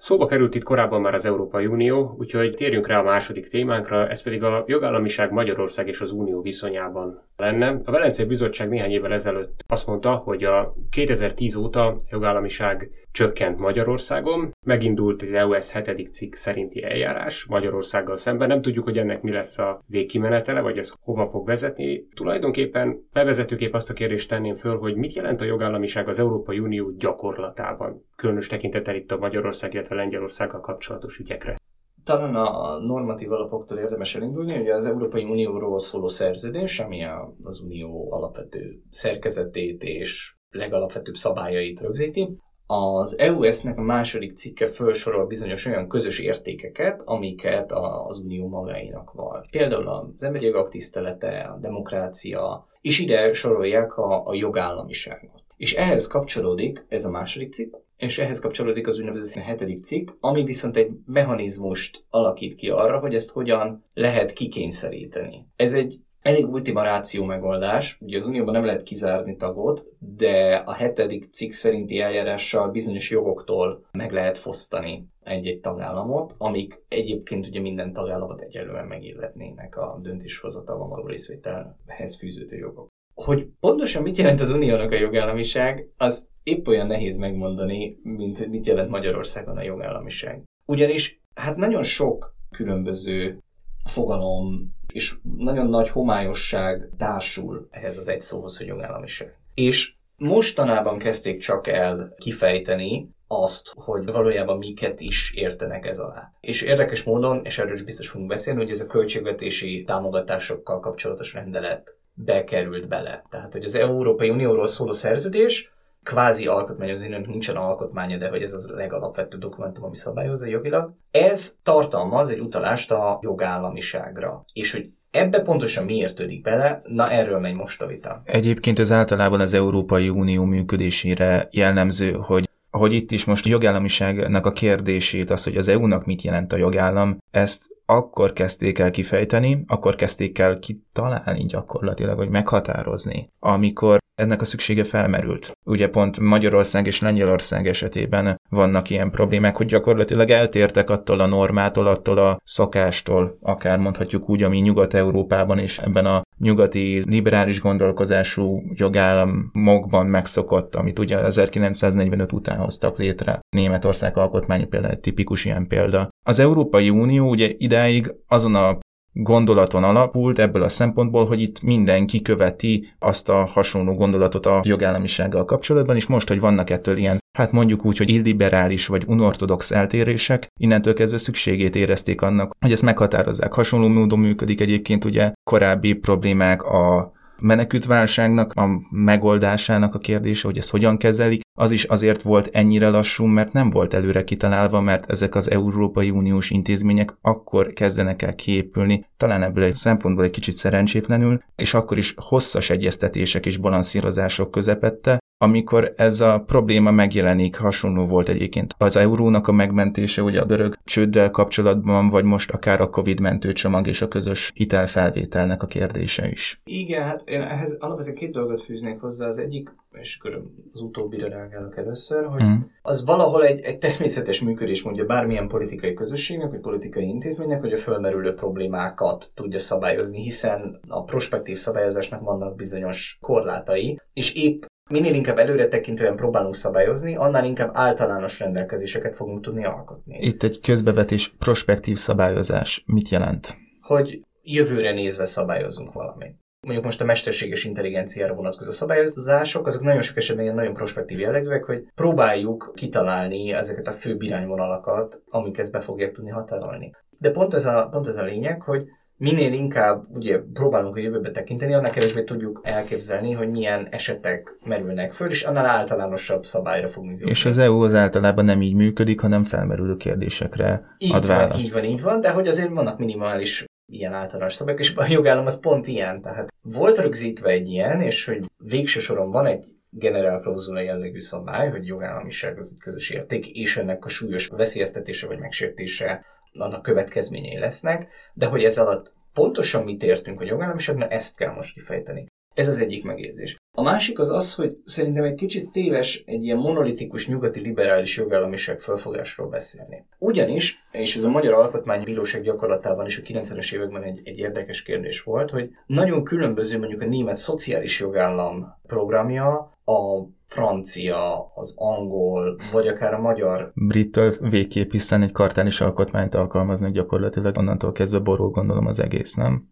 [0.00, 4.22] Szóba került itt korábban már az Európai Unió, úgyhogy térjünk rá a második témánkra, ez
[4.22, 7.80] pedig a jogállamiság Magyarország és az Unió viszonyában lenne.
[7.84, 14.52] A Velencei Bizottság néhány évvel ezelőtt azt mondta, hogy a 2010 óta jogállamiság csökkent Magyarországon,
[14.66, 16.12] megindult az EUS 7.
[16.12, 18.48] cikk szerinti eljárás Magyarországgal szemben.
[18.48, 22.06] Nem tudjuk, hogy ennek mi lesz a végkimenetele, vagy ez hova fog vezetni.
[22.14, 26.90] Tulajdonképpen bevezetőképp azt a kérdést tenném föl, hogy mit jelent a jogállamiság az Európai Unió
[26.90, 31.58] gyakorlatában, különös tekintettel itt a Magyarország, illetve Lengyelországgal kapcsolatos ügyekre
[32.04, 37.04] talán a normatív alapoktól érdemes elindulni, hogy az Európai Unióról szóló szerződés, ami
[37.42, 42.28] az Unió alapvető szerkezetét és legalapvetőbb szabályait rögzíti,
[42.70, 47.72] az EUS-nek a második cikke felsorol bizonyos olyan közös értékeket, amiket
[48.08, 49.46] az Unió magáinak van.
[49.50, 55.44] Például az emberi jogok tisztelete, a demokrácia, és ide sorolják a, a jogállamiságot.
[55.56, 60.44] És ehhez kapcsolódik ez a második cikk, és ehhez kapcsolódik az úgynevezett hetedik cikk, ami
[60.44, 65.46] viszont egy mechanizmust alakít ki arra, hogy ezt hogyan lehet kikényszeríteni.
[65.56, 67.98] Ez egy elég ultima ráció megoldás.
[68.00, 73.84] Ugye az Unióban nem lehet kizárni tagot, de a hetedik cikk szerinti eljárással bizonyos jogoktól
[73.92, 81.06] meg lehet fosztani egy-egy tagállamot, amik egyébként ugye minden tagállamot egyelően megilletnének a döntéshozatalban való
[81.06, 82.88] részvételhez fűződő jogok.
[83.14, 88.66] Hogy pontosan mit jelent az uniónak a jogállamiság, az épp olyan nehéz megmondani, mint mit
[88.66, 90.42] jelent Magyarországon a jogállamiság.
[90.66, 93.38] Ugyanis hát nagyon sok különböző
[93.84, 99.38] fogalom és nagyon nagy homályosság társul ehhez az egy szóhoz, hogy jogállamiság.
[99.54, 106.32] És mostanában kezdték csak el kifejteni azt, hogy valójában miket is értenek ez alá.
[106.40, 111.32] És érdekes módon, és erről is biztos fogunk beszélni, hogy ez a költségvetési támogatásokkal kapcsolatos
[111.32, 113.24] rendelet bekerült bele.
[113.28, 115.72] Tehát, hogy az Európai Unióról szóló szerződés
[116.04, 120.94] kvázi alkotmány, az uniónak nincsen alkotmánya, de hogy ez az legalapvetőbb dokumentum, ami szabályozza jogilag.
[121.10, 124.44] Ez tartalmaz egy utalást a jogállamiságra.
[124.52, 126.82] És hogy Ebbe pontosan mi értődik bele?
[126.84, 128.22] Na erről megy most a vita.
[128.24, 134.46] Egyébként ez általában az Európai Unió működésére jellemző, hogy ahogy itt is most a jogállamiságnak
[134.46, 139.64] a kérdését, az, hogy az EU-nak mit jelent a jogállam, ezt akkor kezdték el kifejteni,
[139.66, 145.52] akkor kezdték el kitalálni gyakorlatilag, hogy meghatározni, amikor ennek a szüksége felmerült.
[145.64, 151.86] Ugye pont Magyarország és Lengyelország esetében vannak ilyen problémák, hogy gyakorlatilag eltértek attól a normától,
[151.86, 160.06] attól a szokástól, akár mondhatjuk úgy, ami Nyugat-Európában és ebben a nyugati liberális gondolkozású jogállamokban
[160.06, 163.40] megszokott, amit ugye 1945 után hoztak létre.
[163.56, 166.08] Németország alkotmánya például egy tipikus ilyen példa.
[166.26, 168.78] Az Európai Unió ugye idáig azon a
[169.12, 175.44] gondolaton alapult ebből a szempontból, hogy itt mindenki követi azt a hasonló gondolatot a jogállamisággal
[175.44, 180.46] kapcsolatban, és most, hogy vannak ettől ilyen, hát mondjuk úgy, hogy illiberális vagy unortodox eltérések,
[180.60, 183.52] innentől kezdve szükségét érezték annak, hogy ezt meghatározzák.
[183.52, 190.70] Hasonló módon működik egyébként ugye korábbi problémák a menekültválságnak a megoldásának a kérdése, hogy ezt
[190.70, 195.34] hogyan kezelik, az is azért volt ennyire lassú, mert nem volt előre kitalálva, mert ezek
[195.34, 201.42] az Európai Uniós intézmények akkor kezdenek el kiépülni, talán ebből egy szempontból egy kicsit szerencsétlenül,
[201.56, 208.28] és akkor is hosszas egyeztetések és balanszírozások közepette, amikor ez a probléma megjelenik, hasonló volt
[208.28, 213.20] egyébként az eurónak a megmentése, ugye a görög csőddel kapcsolatban, vagy most akár a Covid
[213.20, 216.60] mentőcsomag és a közös hitelfelvételnek a kérdése is.
[216.64, 219.26] Igen, hát én ehhez alapvetően két dolgot fűznék hozzá.
[219.26, 222.56] Az egyik, és akkor az utóbbira reagálok először, hogy mm.
[222.82, 227.76] az valahol egy, egy természetes működés mondja bármilyen politikai közösségnek, vagy politikai intézménynek, hogy a
[227.76, 235.38] fölmerülő problémákat tudja szabályozni, hiszen a prospektív szabályozásnak vannak bizonyos korlátai, és épp minél inkább
[235.38, 240.18] előre tekintően próbálunk szabályozni, annál inkább általános rendelkezéseket fogunk tudni alkotni.
[240.20, 243.56] Itt egy közbevetés prospektív szabályozás mit jelent?
[243.80, 246.38] Hogy jövőre nézve szabályozunk valamit.
[246.60, 251.64] Mondjuk most a mesterséges intelligenciára vonatkozó szabályozások, azok nagyon sok esetben ilyen nagyon prospektív jellegűek,
[251.64, 256.92] hogy próbáljuk kitalálni ezeket a fő irányvonalakat, amik ezt be fogják tudni határolni.
[257.18, 258.84] De pont ez a, pont ez a lényeg, hogy
[259.20, 265.12] minél inkább ugye próbálunk a jövőbe tekinteni, annál kevésbé tudjuk elképzelni, hogy milyen esetek merülnek
[265.12, 267.30] föl, és annál általánosabb szabályra fogunk jutni.
[267.30, 271.66] És az EU az általában nem így működik, hanem felmerülő kérdésekre így ad van, választ.
[271.66, 275.46] Így van, így van, de hogy azért vannak minimális ilyen általános szabályok, és a jogállam
[275.46, 276.22] az pont ilyen.
[276.22, 281.70] Tehát volt rögzítve egy ilyen, és hogy végső soron van egy generál klauzula jellegű szabály,
[281.70, 287.58] hogy jogállamiság az egy közös érték, és ennek a súlyos veszélyeztetése vagy megsértése annak következményei
[287.58, 292.26] lesznek, de hogy ez alatt pontosan mit értünk a jogállamiságnál, ezt kell most kifejteni.
[292.54, 293.56] Ez az egyik megjegyzés.
[293.76, 298.80] A másik az az, hogy szerintem egy kicsit téves egy ilyen monolitikus nyugati liberális jogállamiság
[298.80, 300.04] felfogásról beszélni.
[300.18, 305.22] Ugyanis, és ez a Magyar Alkotmánybíróság gyakorlatában is a 90-es években egy, egy érdekes kérdés
[305.22, 312.88] volt, hogy nagyon különböző mondjuk a német szociális jogállam programja, a francia, az angol, vagy
[312.88, 313.72] akár a magyar.
[313.74, 319.68] Brittől végképp hiszen egy kartális alkotmányt alkalmazni gyakorlatilag, onnantól kezdve borul gondolom az egész, nem?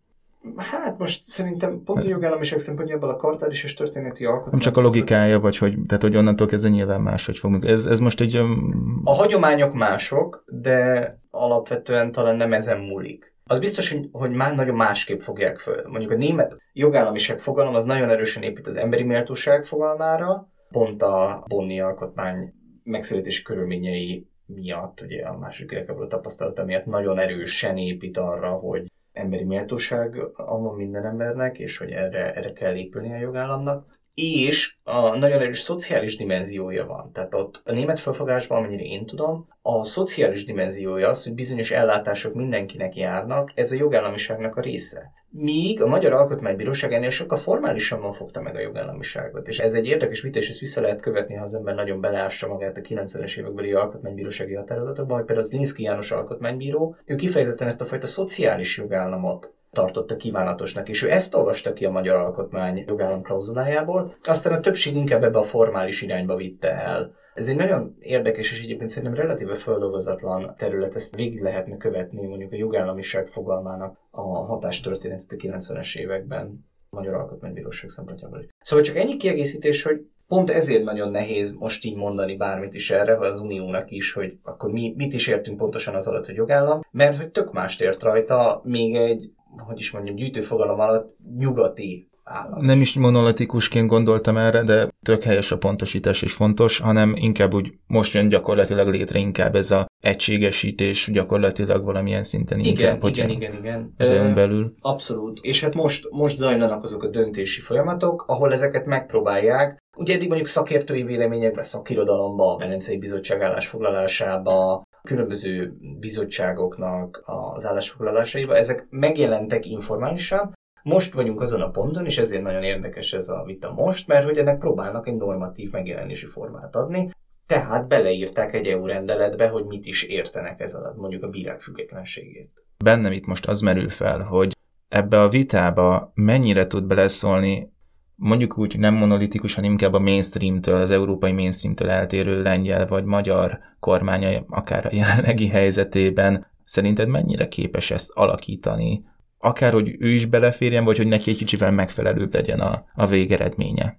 [0.57, 4.51] Hát most szerintem pont a jogállamiság szempontjából a kartális és történeti alkotmány...
[4.51, 7.65] Nem csak a logikája, vagy hogy, tehát hogy onnantól kezdve nyilván máshogy fogunk.
[7.65, 8.39] Ez, ez most egy...
[8.39, 9.01] Um...
[9.05, 13.37] A hagyományok mások, de alapvetően talán nem ezen múlik.
[13.45, 15.89] Az biztos, hogy, hogy már nagyon másképp fogják föl.
[15.89, 21.45] Mondjuk a német jogállamiság fogalom az nagyon erősen épít az emberi méltóság fogalmára, pont a
[21.49, 28.51] Bonni alkotmány megszületési körülményei miatt, ugye a második világháború tapasztalata miatt nagyon erősen épít arra,
[28.51, 28.88] hogy
[29.19, 33.97] emberi méltóság van minden embernek, és hogy erre, erre kell épülni a jogállamnak.
[34.15, 37.13] És a nagyon erős szociális dimenziója van.
[37.13, 42.35] Tehát ott a német felfogásban, amennyire én tudom, a szociális dimenziója az, hogy bizonyos ellátások
[42.35, 45.13] mindenkinek járnak, ez a jogállamiságnak a része.
[45.31, 49.49] Míg a Magyar Alkotmánybíróság ennél sokkal formálisabban fogta meg a jogállamiságot.
[49.49, 52.49] És ez egy érdekes vita, és ezt vissza lehet követni, ha az ember nagyon beleássa
[52.49, 57.81] magát a 90-es évekbeli alkotmánybírósági határozatokban, hogy például az Linszki János alkotmánybíró, ő kifejezetten ezt
[57.81, 63.23] a fajta szociális jogállamot tartotta kívánatosnak, és ő ezt olvasta ki a magyar alkotmány jogállam
[63.23, 67.15] klauzulájából, aztán a többség inkább ebbe a formális irányba vitte el.
[67.39, 72.53] Ez egy nagyon érdekes és egyébként szerintem relatíve földolgozatlan terület, ezt végig lehetne követni mondjuk
[72.53, 78.45] a jogállamiság fogalmának a hatástörténetet a 90-es években a Magyar Alkotmánybíróság szempontjából.
[78.61, 83.17] Szóval csak ennyi kiegészítés, hogy pont ezért nagyon nehéz most így mondani bármit is erre,
[83.17, 86.81] vagy az Uniónak is, hogy akkor mi mit is értünk pontosan az alatt, hogy jogállam,
[86.91, 92.65] mert hogy tök mást ért rajta, még egy hogy is mondjam, gyűjtőfogalom alatt nyugati állam.
[92.65, 97.73] Nem is monolitikusként gondoltam erre, de tök helyes a pontosítás és fontos, hanem inkább úgy
[97.87, 103.31] most jön gyakorlatilag létre inkább ez a egységesítés gyakorlatilag valamilyen szinten igen, inkább, hogy igen,
[103.31, 103.95] igen, igen.
[103.99, 104.75] Az EU belül.
[104.81, 105.39] Abszolút.
[105.43, 110.49] És hát most, most zajlanak azok a döntési folyamatok, ahol ezeket megpróbálják Ugye eddig mondjuk
[110.49, 117.23] szakértői véleményekben, szakirodalomba, a Velencei Bizottság állásfoglalásába, különböző bizottságoknak
[117.55, 123.29] az állásfoglalásaiba, ezek megjelentek informálisan, most vagyunk azon a ponton, és ezért nagyon érdekes ez
[123.29, 127.11] a vita most, mert hogy ennek próbálnak egy normatív megjelenési formát adni,
[127.47, 132.51] tehát beleírták egy EU rendeletbe, hogy mit is értenek ez alatt, mondjuk a bírák függetlenségét.
[132.85, 134.57] Bennem itt most az merül fel, hogy
[134.89, 137.73] ebbe a vitába mennyire tud beleszólni
[138.19, 143.59] mondjuk úgy nem monolitikus, hanem inkább a mainstreamtől, az európai mainstreamtől eltérő lengyel vagy magyar
[143.81, 149.05] kormánya, akár a jelenlegi helyzetében, szerinted mennyire képes ezt alakítani?
[149.39, 153.99] Akár, hogy ő is beleférjen, vagy hogy neki egy kicsivel megfelelőbb legyen a, a végeredménye?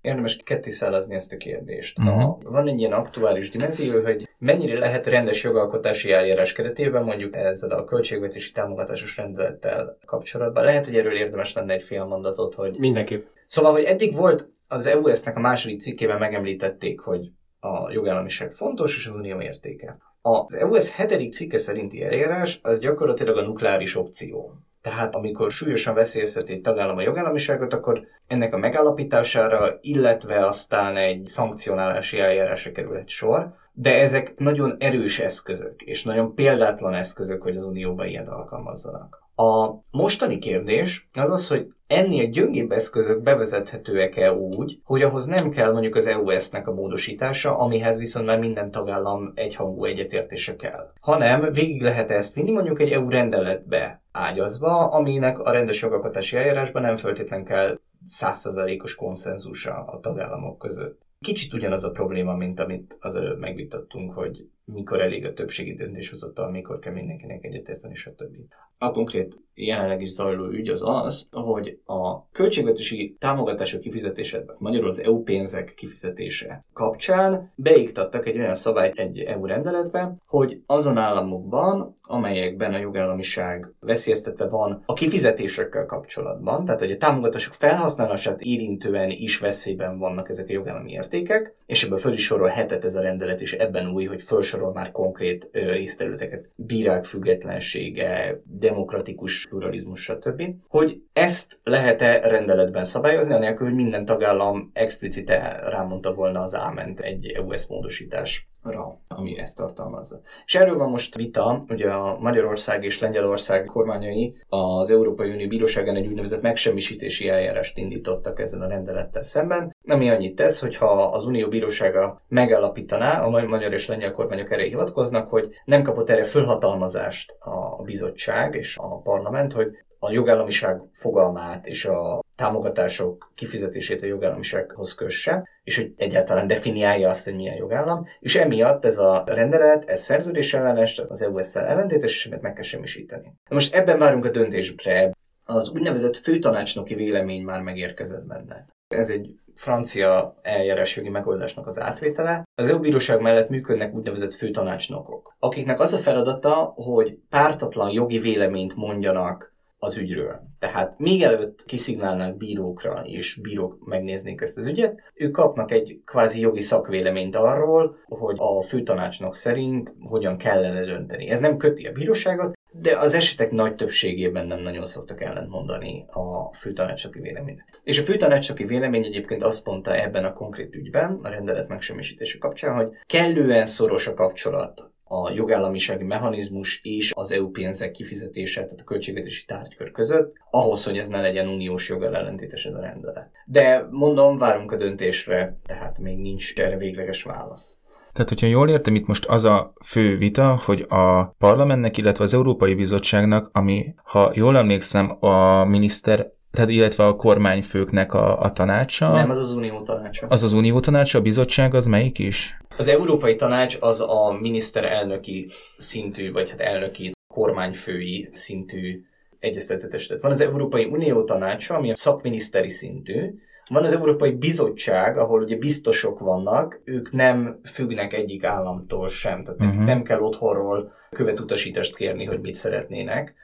[0.00, 1.98] érdemes ketté szállazni ezt a kérdést.
[1.98, 2.22] Uh-huh.
[2.22, 7.70] A, van egy ilyen aktuális dimenzió, hogy mennyire lehet rendes jogalkotási eljárás keretében, mondjuk ezzel
[7.70, 10.64] a költségvetési támogatásos rendelettel kapcsolatban.
[10.64, 12.78] Lehet, hogy erről érdemes lenne egy fél mondatot, hogy...
[12.78, 13.26] Mindenképp.
[13.46, 19.06] Szóval, hogy eddig volt az EUS-nek a második cikkében megemlítették, hogy a jogállamiság fontos, és
[19.06, 19.98] az unió értéke.
[20.22, 24.52] Az EUS hetedik cikke szerinti eljárás az gyakorlatilag a nukleáris opció.
[24.80, 31.26] Tehát amikor súlyosan veszélyezteti egy tagállam a jogállamiságot, akkor ennek a megállapítására, illetve aztán egy
[31.26, 33.54] szankcionálási eljárásra kerül egy sor.
[33.72, 39.27] De ezek nagyon erős eszközök, és nagyon példátlan eszközök, hogy az Unióban ilyet alkalmazzanak.
[39.40, 45.72] A mostani kérdés az az, hogy ennél gyöngébb eszközök bevezethetőek-e úgy, hogy ahhoz nem kell
[45.72, 50.92] mondjuk az EUS-nek a módosítása, amihez viszont már minden tagállam egyhangú egyetértése kell.
[51.00, 56.82] Hanem végig lehet ezt vinni mondjuk egy EU rendeletbe ágyazva, aminek a rendes jogalkotási eljárásban
[56.82, 61.07] nem feltétlen kell százszerzalékos konszenzusa a tagállamok között.
[61.20, 66.50] Kicsit ugyanaz a probléma, mint amit az előbb megvitattunk, hogy mikor elég a többségi döntéshozatal,
[66.50, 68.36] mikor kell mindenkinek egyetérteni, stb.
[68.78, 75.02] A konkrét jelenleg is zajló ügy az az, hogy a költségvetési támogatások kifizetésedben, magyarul az
[75.02, 82.74] EU pénzek kifizetése kapcsán beiktattak egy olyan szabályt egy EU rendeletbe, hogy azon államokban, amelyekben
[82.74, 89.98] a jogállamiság veszélyeztetve van a kifizetésekkel kapcsolatban, tehát hogy a támogatások felhasználását érintően is veszélyben
[89.98, 91.57] vannak ezek a jogállami even.
[91.68, 94.92] És ebből föl is sorol hetet ez a rendelet, és ebben új, hogy felsorol már
[94.92, 100.42] konkrét részterületeket, bírák függetlensége, demokratikus pluralizmus, stb.
[100.68, 107.26] Hogy ezt lehet-e rendeletben szabályozni, anélkül, hogy minden tagállam explicite rámondta volna az áment egy
[107.26, 110.20] EUS módosítás ra, ami ezt tartalmazza.
[110.44, 115.96] És erről van most vita, ugye a Magyarország és Lengyelország kormányai az Európai Unió Bíróságán
[115.96, 121.48] egy úgynevezett megsemmisítési eljárást indítottak ezzel a rendelettel szemben, ami annyit tesz, hogyha az Unió
[121.58, 127.36] Bírósága megállapítaná, a magyar és lengyel kormányok erre hivatkoznak, hogy nem kapott erre fölhatalmazást
[127.78, 129.68] a bizottság és a parlament, hogy
[129.98, 137.24] a jogállamiság fogalmát és a támogatások kifizetését a jogállamisághoz kösse, és hogy egyáltalán definiálja azt,
[137.24, 142.26] hogy milyen jogállam, és emiatt ez a rendelet, ez szerződés ellenes, tehát az EU-szel ellentétes,
[142.26, 143.32] és meg kell semmisíteni.
[143.50, 145.12] Most ebben várunk a döntésre.
[145.44, 148.64] Az úgynevezett főtanácsnoki vélemény már megérkezett benne.
[148.88, 152.42] Ez egy francia eljárásjogi megoldásnak az átvétele.
[152.54, 158.76] Az EU bíróság mellett működnek úgynevezett főtanácsnokok, akiknek az a feladata, hogy pártatlan jogi véleményt
[158.76, 160.40] mondjanak az ügyről.
[160.58, 166.40] Tehát még előtt kiszignálnák bírókra, és bírók megnéznék ezt az ügyet, ők kapnak egy kvázi
[166.40, 171.28] jogi szakvéleményt arról, hogy a főtanácsnok szerint hogyan kellene dönteni.
[171.28, 176.54] Ez nem köti a bíróságot, de az esetek nagy többségében nem nagyon szoktak ellentmondani a
[176.54, 177.80] főtanácsoki véleménynek.
[177.84, 182.74] És a főtanácsoki vélemény egyébként azt mondta ebben a konkrét ügyben, a rendelet megsemmisítése kapcsán,
[182.74, 188.84] hogy kellően szoros a kapcsolat a jogállamisági mechanizmus és az EU pénzek kifizetése, tehát a
[188.84, 193.30] költségvetési tárgykör között, ahhoz, hogy ez ne legyen uniós joggal ellentétes ez a rendelet.
[193.46, 197.80] De mondom, várunk a döntésre, tehát még nincs erre végleges válasz.
[198.12, 202.34] Tehát, hogyha jól értem, itt most az a fő vita, hogy a parlamentnek, illetve az
[202.34, 209.10] Európai Bizottságnak, ami, ha jól emlékszem, a miniszter tehát illetve a kormányfőknek a, a tanácsa.
[209.10, 210.26] Nem, az az unió tanácsa.
[210.26, 212.56] Az az unió tanácsa, a bizottság az melyik is?
[212.76, 219.02] Az Európai Tanács az a miniszterelnöki szintű, vagy hát elnöki kormányfői szintű
[219.38, 220.22] egyeztetőtestet.
[220.22, 223.34] Van az Európai Unió tanácsa, ami a szakminiszteri szintű,
[223.68, 229.60] van az Európai Bizottság, ahol ugye biztosok vannak, ők nem függnek egyik államtól sem, tehát
[229.60, 229.84] uh-huh.
[229.84, 233.34] nem kell otthonról követutasítást kérni, hogy mit szeretnének,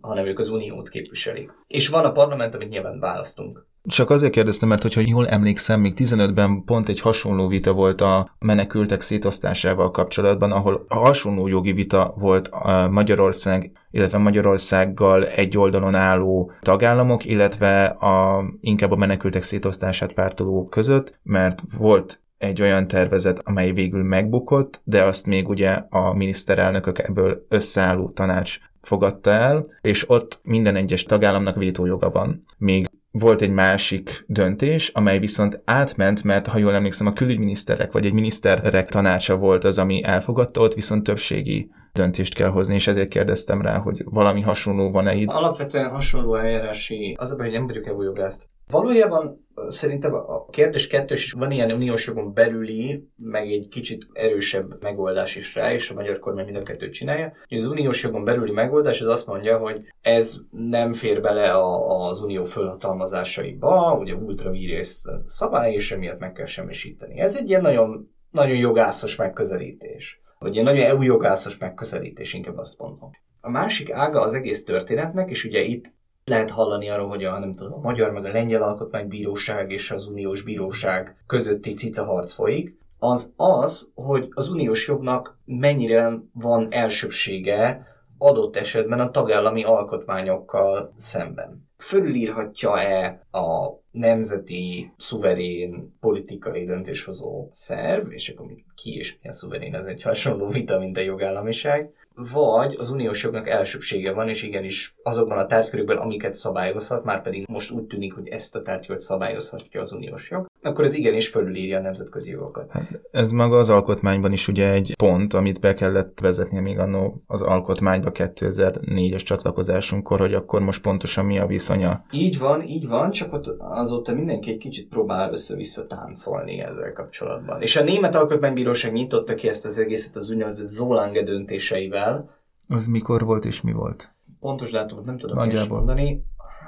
[0.00, 1.50] hanem ők az uniót képviselik.
[1.66, 3.66] És van a parlament, amit nyilván választunk.
[3.86, 8.34] Csak azért kérdeztem, mert hogyha jól emlékszem, még 15-ben pont egy hasonló vita volt a
[8.38, 16.52] menekültek szétosztásával kapcsolatban, ahol hasonló jogi vita volt a Magyarország, illetve Magyarországgal egy oldalon álló
[16.60, 23.72] tagállamok, illetve a, inkább a menekültek szétosztását pártolók között, mert volt egy olyan tervezet, amely
[23.72, 30.40] végül megbukott, de azt még ugye a miniszterelnökök ebből összeálló tanács fogadta el, és ott
[30.42, 32.44] minden egyes tagállamnak vétójoga van.
[32.58, 38.06] Még volt egy másik döntés, amely viszont átment, mert ha jól emlékszem, a külügyminiszterek vagy
[38.06, 43.08] egy miniszterek tanácsa volt az, ami elfogadta, ott viszont többségi döntést kell hozni, és ezért
[43.08, 45.28] kérdeztem rá, hogy valami hasonló van-e itt.
[45.28, 48.48] Alapvetően hasonló eljárási, az a hogy nem vagyok jogást.
[48.70, 54.82] Valójában szerintem a kérdés kettős is van ilyen uniós jogon belüli, meg egy kicsit erősebb
[54.82, 57.32] megoldás is rá, és a magyar kormány mind a kettőt csinálja.
[57.48, 62.20] Az uniós jogon belüli megoldás az azt mondja, hogy ez nem fér bele a, az
[62.20, 67.20] unió fölhatalmazásaiba, ugye ultra vírész szabály, és emiatt meg kell semmisíteni.
[67.20, 72.78] Ez egy ilyen nagyon, nagyon jogászos megközelítés vagy ilyen nagyon EU jogászos megközelítés, inkább azt
[72.78, 73.10] mondom.
[73.40, 77.52] A másik ága az egész történetnek, és ugye itt lehet hallani arról, hogy a, nem
[77.52, 82.78] tudom, a magyar meg a lengyel alkotmánybíróság és az uniós bíróság közötti cica harc folyik,
[82.98, 87.86] az az, hogy az uniós jognak mennyire van elsőbsége
[88.18, 91.68] adott esetben a tagállami alkotmányokkal szemben.
[91.76, 100.02] Fölülírhatja-e a nemzeti, szuverén politikai döntéshozó szerv, és akkor ki és milyen szuverén, ez egy
[100.02, 105.46] hasonló vita, mint a jogállamiság, vagy az uniós jognak elsőbsége van, és igenis azokban a
[105.46, 110.30] tárgykörökben, amiket szabályozhat, már pedig most úgy tűnik, hogy ezt a tárgykört szabályozhatja az uniós
[110.30, 112.70] jog, akkor ez igenis fölülírja a nemzetközi jogokat.
[112.70, 117.22] Hát ez maga az alkotmányban is ugye egy pont, amit be kellett vezetnie még annó
[117.26, 122.04] az alkotmányba 2004-es csatlakozásunkkor, hogy akkor most pontosan mi a viszonya.
[122.12, 127.62] Így van, így van, csak ott azóta mindenki egy kicsit próbál össze-vissza táncolni ezzel kapcsolatban.
[127.62, 132.30] És a Német Alkotmánybíróság nyitotta ki ezt az egészet az úgynevezett Zolange döntéseivel.
[132.68, 134.12] Az mikor volt és mi volt?
[134.40, 136.24] Pontos dátumot nem tudom mondani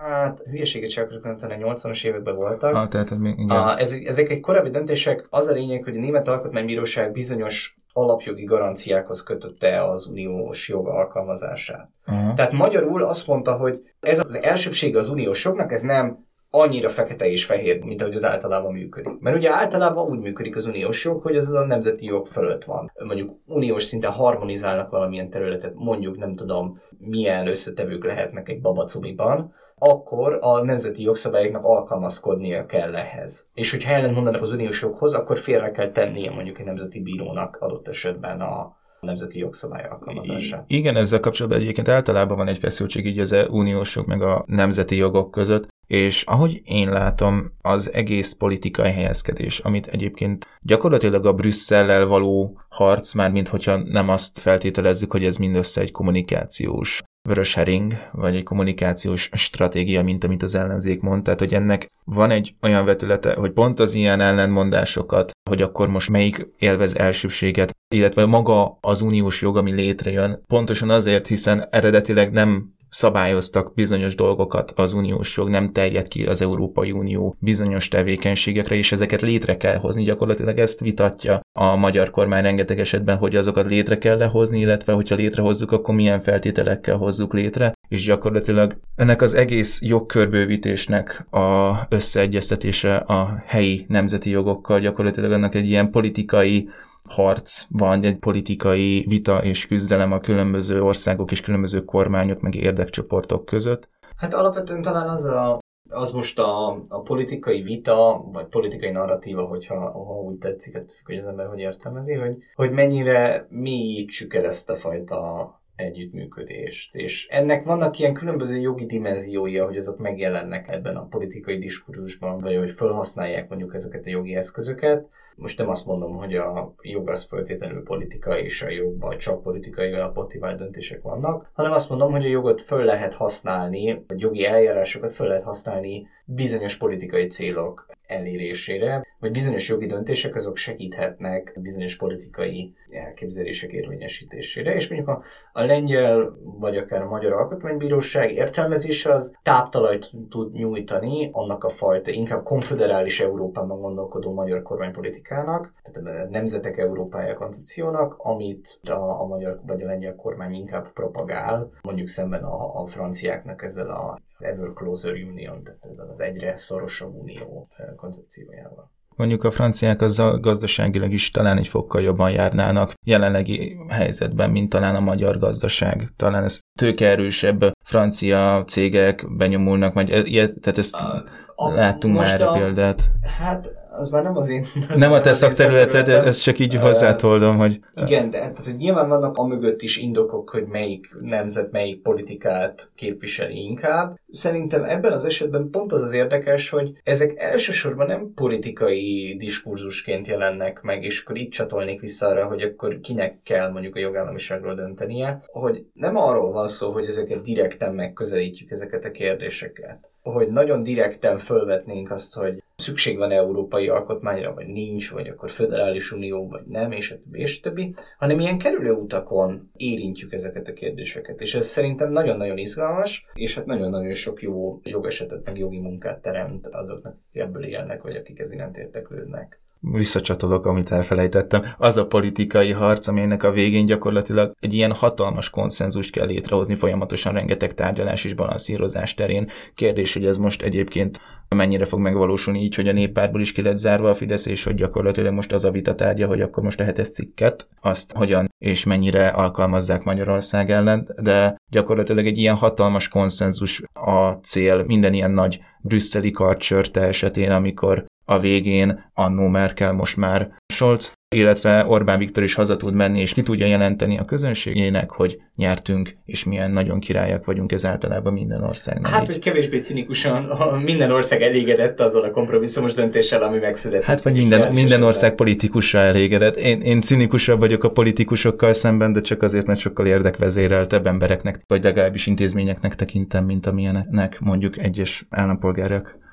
[0.08, 2.74] hát hülyeséget sem akarok mondani, a 80-as években voltak.
[2.74, 3.50] Ah, tehát, igen.
[3.50, 8.44] A, ezek, ezek egy korábbi döntések, az a lényeg, hogy a Német Alkotmánybíróság bizonyos alapjogi
[8.44, 11.90] garanciákhoz kötötte az uniós jog alkalmazását.
[12.06, 12.34] Uh-huh.
[12.34, 17.26] Tehát magyarul azt mondta, hogy ez az elsőbség az uniós jognak, ez nem annyira fekete
[17.26, 19.18] és fehér, mint ahogy az általában működik.
[19.20, 22.92] Mert ugye általában úgy működik az uniós jog, hogy ez a nemzeti jog fölött van.
[23.04, 30.38] Mondjuk uniós szinten harmonizálnak valamilyen területet, mondjuk nem tudom, milyen összetevők lehetnek egy babacumiban, akkor
[30.40, 33.50] a nemzeti jogszabályoknak alkalmazkodnia kell ehhez.
[33.54, 37.56] És hogyha ellen mondanak az uniós joghoz, akkor félre kell tennie mondjuk egy nemzeti bírónak
[37.60, 40.64] adott esetben a, nemzeti jogszabály alkalmazását.
[40.66, 44.96] Igen, ezzel kapcsolatban egyébként általában van egy feszültség így az uniós jog meg a nemzeti
[44.96, 52.06] jogok között, és ahogy én látom, az egész politikai helyezkedés, amit egyébként gyakorlatilag a Brüsszellel
[52.06, 57.92] való harc, már mint hogyha nem azt feltételezzük, hogy ez mindössze egy kommunikációs vörös hering,
[58.12, 61.22] vagy egy kommunikációs stratégia, mint amit az ellenzék mond.
[61.22, 66.10] Tehát, hogy ennek van egy olyan vetülete, hogy pont az ilyen ellenmondásokat, hogy akkor most
[66.10, 72.74] melyik élvez elsőbséget, illetve maga az uniós jog, ami létrejön, pontosan azért, hiszen eredetileg nem
[72.96, 78.92] szabályoztak bizonyos dolgokat, az uniós jog nem terjed ki az Európai Unió bizonyos tevékenységekre, és
[78.92, 80.02] ezeket létre kell hozni.
[80.02, 85.14] Gyakorlatilag ezt vitatja a magyar kormány rengeteg esetben, hogy azokat létre kell lehozni, illetve hogyha
[85.14, 93.42] létrehozzuk, akkor milyen feltételekkel hozzuk létre, és gyakorlatilag ennek az egész jogkörbővítésnek a összeegyeztetése a
[93.46, 96.68] helyi nemzeti jogokkal gyakorlatilag ennek egy ilyen politikai
[97.08, 103.44] harc van, egy politikai vita és küzdelem a különböző országok és különböző kormányok meg érdekcsoportok
[103.44, 103.88] között.
[104.16, 105.58] Hát alapvetően talán az a
[105.90, 111.16] az most a, a politikai vita, vagy politikai narratíva, hogyha ha úgy tetszik, hát hogy
[111.16, 116.94] az ember hogy értelmezi, hogy, hogy mennyire mélyítsük el ezt a fajta együttműködést.
[116.94, 122.56] És ennek vannak ilyen különböző jogi dimenziói, hogy azok megjelennek ebben a politikai diskurzusban, vagy
[122.56, 127.24] hogy felhasználják mondjuk ezeket a jogi eszközöket most nem azt mondom, hogy a jog az
[127.24, 132.28] föltétlenül politika, és a jogban csak politikai alapmotivált döntések vannak, hanem azt mondom, hogy a
[132.28, 139.30] jogot föl lehet használni, vagy jogi eljárásokat föl lehet használni bizonyos politikai célok elérésére, vagy
[139.30, 145.22] bizonyos jogi döntések azok segíthetnek bizonyos politikai elképzelések érvényesítésére, és mondjuk a,
[145.52, 152.10] a lengyel, vagy akár a magyar alkotmánybíróság értelmezése az táptalajt tud nyújtani annak a fajta,
[152.10, 159.60] inkább konfederális Európában gondolkodó magyar kormánypolitikának, tehát a nemzetek Európája koncepciónak, amit a, a magyar
[159.66, 165.12] vagy a lengyel kormány inkább propagál, mondjuk szemben a, a franciáknak ezzel a ever closer
[165.12, 168.94] union, tehát ezzel az egyre szorosabb unió koncepciójával.
[169.16, 174.94] Mondjuk a franciák a gazdaságilag is talán egy fokkal jobban járnának jelenlegi helyzetben, mint talán
[174.94, 176.12] a magyar gazdaság.
[176.16, 182.40] Talán ez tőkeerősebb francia cégek benyomulnak, vagy e- ilyet, tehát ezt a, a, láttunk már
[182.40, 183.10] a, példát.
[183.38, 184.66] Hát az már nem az én...
[184.96, 187.80] Nem a te szakterületed, ezt csak így hozzátoldom, hogy...
[188.02, 193.62] Igen, de tehát, hogy nyilván vannak amögött is indokok, hogy melyik nemzet melyik politikát képviseli
[193.62, 194.18] inkább.
[194.28, 200.80] Szerintem ebben az esetben pont az az érdekes, hogy ezek elsősorban nem politikai diskurzusként jelennek
[200.82, 205.42] meg, és akkor itt csatolnék vissza arra, hogy akkor kinek kell mondjuk a jogállamiságról döntenie,
[205.46, 211.38] hogy nem arról van szó, hogy ezeket direkten megközelítjük, ezeket a kérdéseket hogy nagyon direkten
[211.38, 216.92] fölvetnénk azt, hogy szükség van európai alkotmányra, vagy nincs, vagy akkor föderális unió, vagy nem,
[216.92, 221.40] és a többi, és a többi, hanem ilyen kerülő utakon érintjük ezeket a kérdéseket.
[221.40, 226.66] És ez szerintem nagyon-nagyon izgalmas, és hát nagyon-nagyon sok jó jogesetet, meg jogi munkát teremt
[226.66, 229.60] azoknak, akik ebből élnek, vagy akik ez iránt érteklődnek
[229.92, 236.10] visszacsatolok, amit elfelejtettem, az a politikai harc, amelynek a végén gyakorlatilag egy ilyen hatalmas konszenzust
[236.10, 239.50] kell létrehozni, folyamatosan rengeteg tárgyalás és balanszírozás terén.
[239.74, 243.76] Kérdés, hogy ez most egyébként mennyire fog megvalósulni így, hogy a néppártból is ki lett
[243.76, 246.84] zárva a Fidesz, és hogy gyakorlatilag most az a vita tárgya, hogy akkor most a
[246.84, 253.82] hetes cikket, azt hogyan és mennyire alkalmazzák Magyarország ellen, de gyakorlatilag egy ilyen hatalmas konszenzus
[253.92, 260.48] a cél minden ilyen nagy brüsszeli karcsörte esetén, amikor a végén annó Merkel, most már
[260.72, 265.40] Scholz, illetve Orbán Viktor is haza tud menni, és ki tudja jelenteni a közönségének, hogy
[265.56, 269.12] nyertünk, és milyen nagyon királyak vagyunk ez általában minden országnak.
[269.12, 269.26] Hát, így.
[269.26, 270.44] hogy kevésbé cinikusan
[270.84, 274.06] minden ország elégedett azzal a kompromisszumos döntéssel, ami megszületett.
[274.06, 276.56] Hát, vagy minden, minden ország politikusra elégedett.
[276.56, 281.82] Én, én cinikusabb vagyok a politikusokkal szemben, de csak azért, mert sokkal érdekvezéreltebb embereknek, vagy
[281.82, 286.24] legalábbis intézményeknek tekintem, mint amilyenek mondjuk egyes állampolgárok.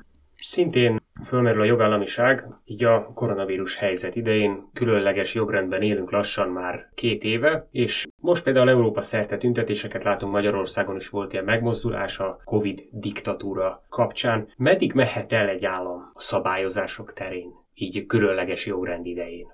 [0.46, 7.24] Szintén fölmerül a jogállamiság, így a koronavírus helyzet idején különleges jogrendben élünk lassan már két
[7.24, 12.88] éve, és most például Európa szerte tüntetéseket látunk Magyarországon is volt ilyen megmozdulás a Covid
[12.92, 14.48] diktatúra kapcsán.
[14.58, 19.54] Meddig mehet el egy állam a szabályozások terén, így különleges jogrend idején?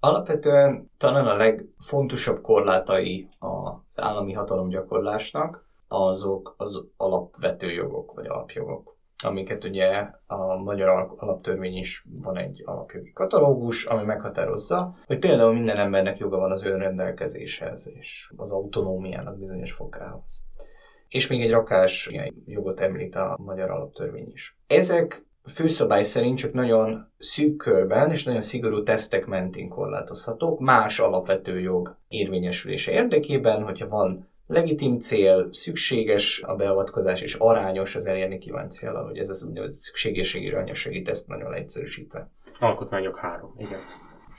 [0.00, 9.64] Alapvetően talán a legfontosabb korlátai az állami hatalomgyakorlásnak azok az alapvető jogok vagy alapjogok amiket
[9.64, 16.18] ugye a magyar alaptörvény is van egy alapjogi katalógus, ami meghatározza, hogy például minden embernek
[16.18, 20.44] joga van az önrendelkezéshez és az autonómiának bizonyos fokához.
[21.08, 22.10] És még egy rakás
[22.46, 24.56] jogot említ a magyar alaptörvény is.
[24.66, 31.60] Ezek főszabály szerint csak nagyon szűk körben és nagyon szigorú tesztek mentén korlátozhatók, más alapvető
[31.60, 38.72] jog érvényesülése érdekében, hogyha van legitim cél, szükséges a beavatkozás, és arányos az elérni kívánt
[38.72, 42.30] cél, hogy ez az úgynevezett szükségességi arányossági teszt nagyon egyszerűsítve.
[42.58, 43.78] Alkotmányok három, igen.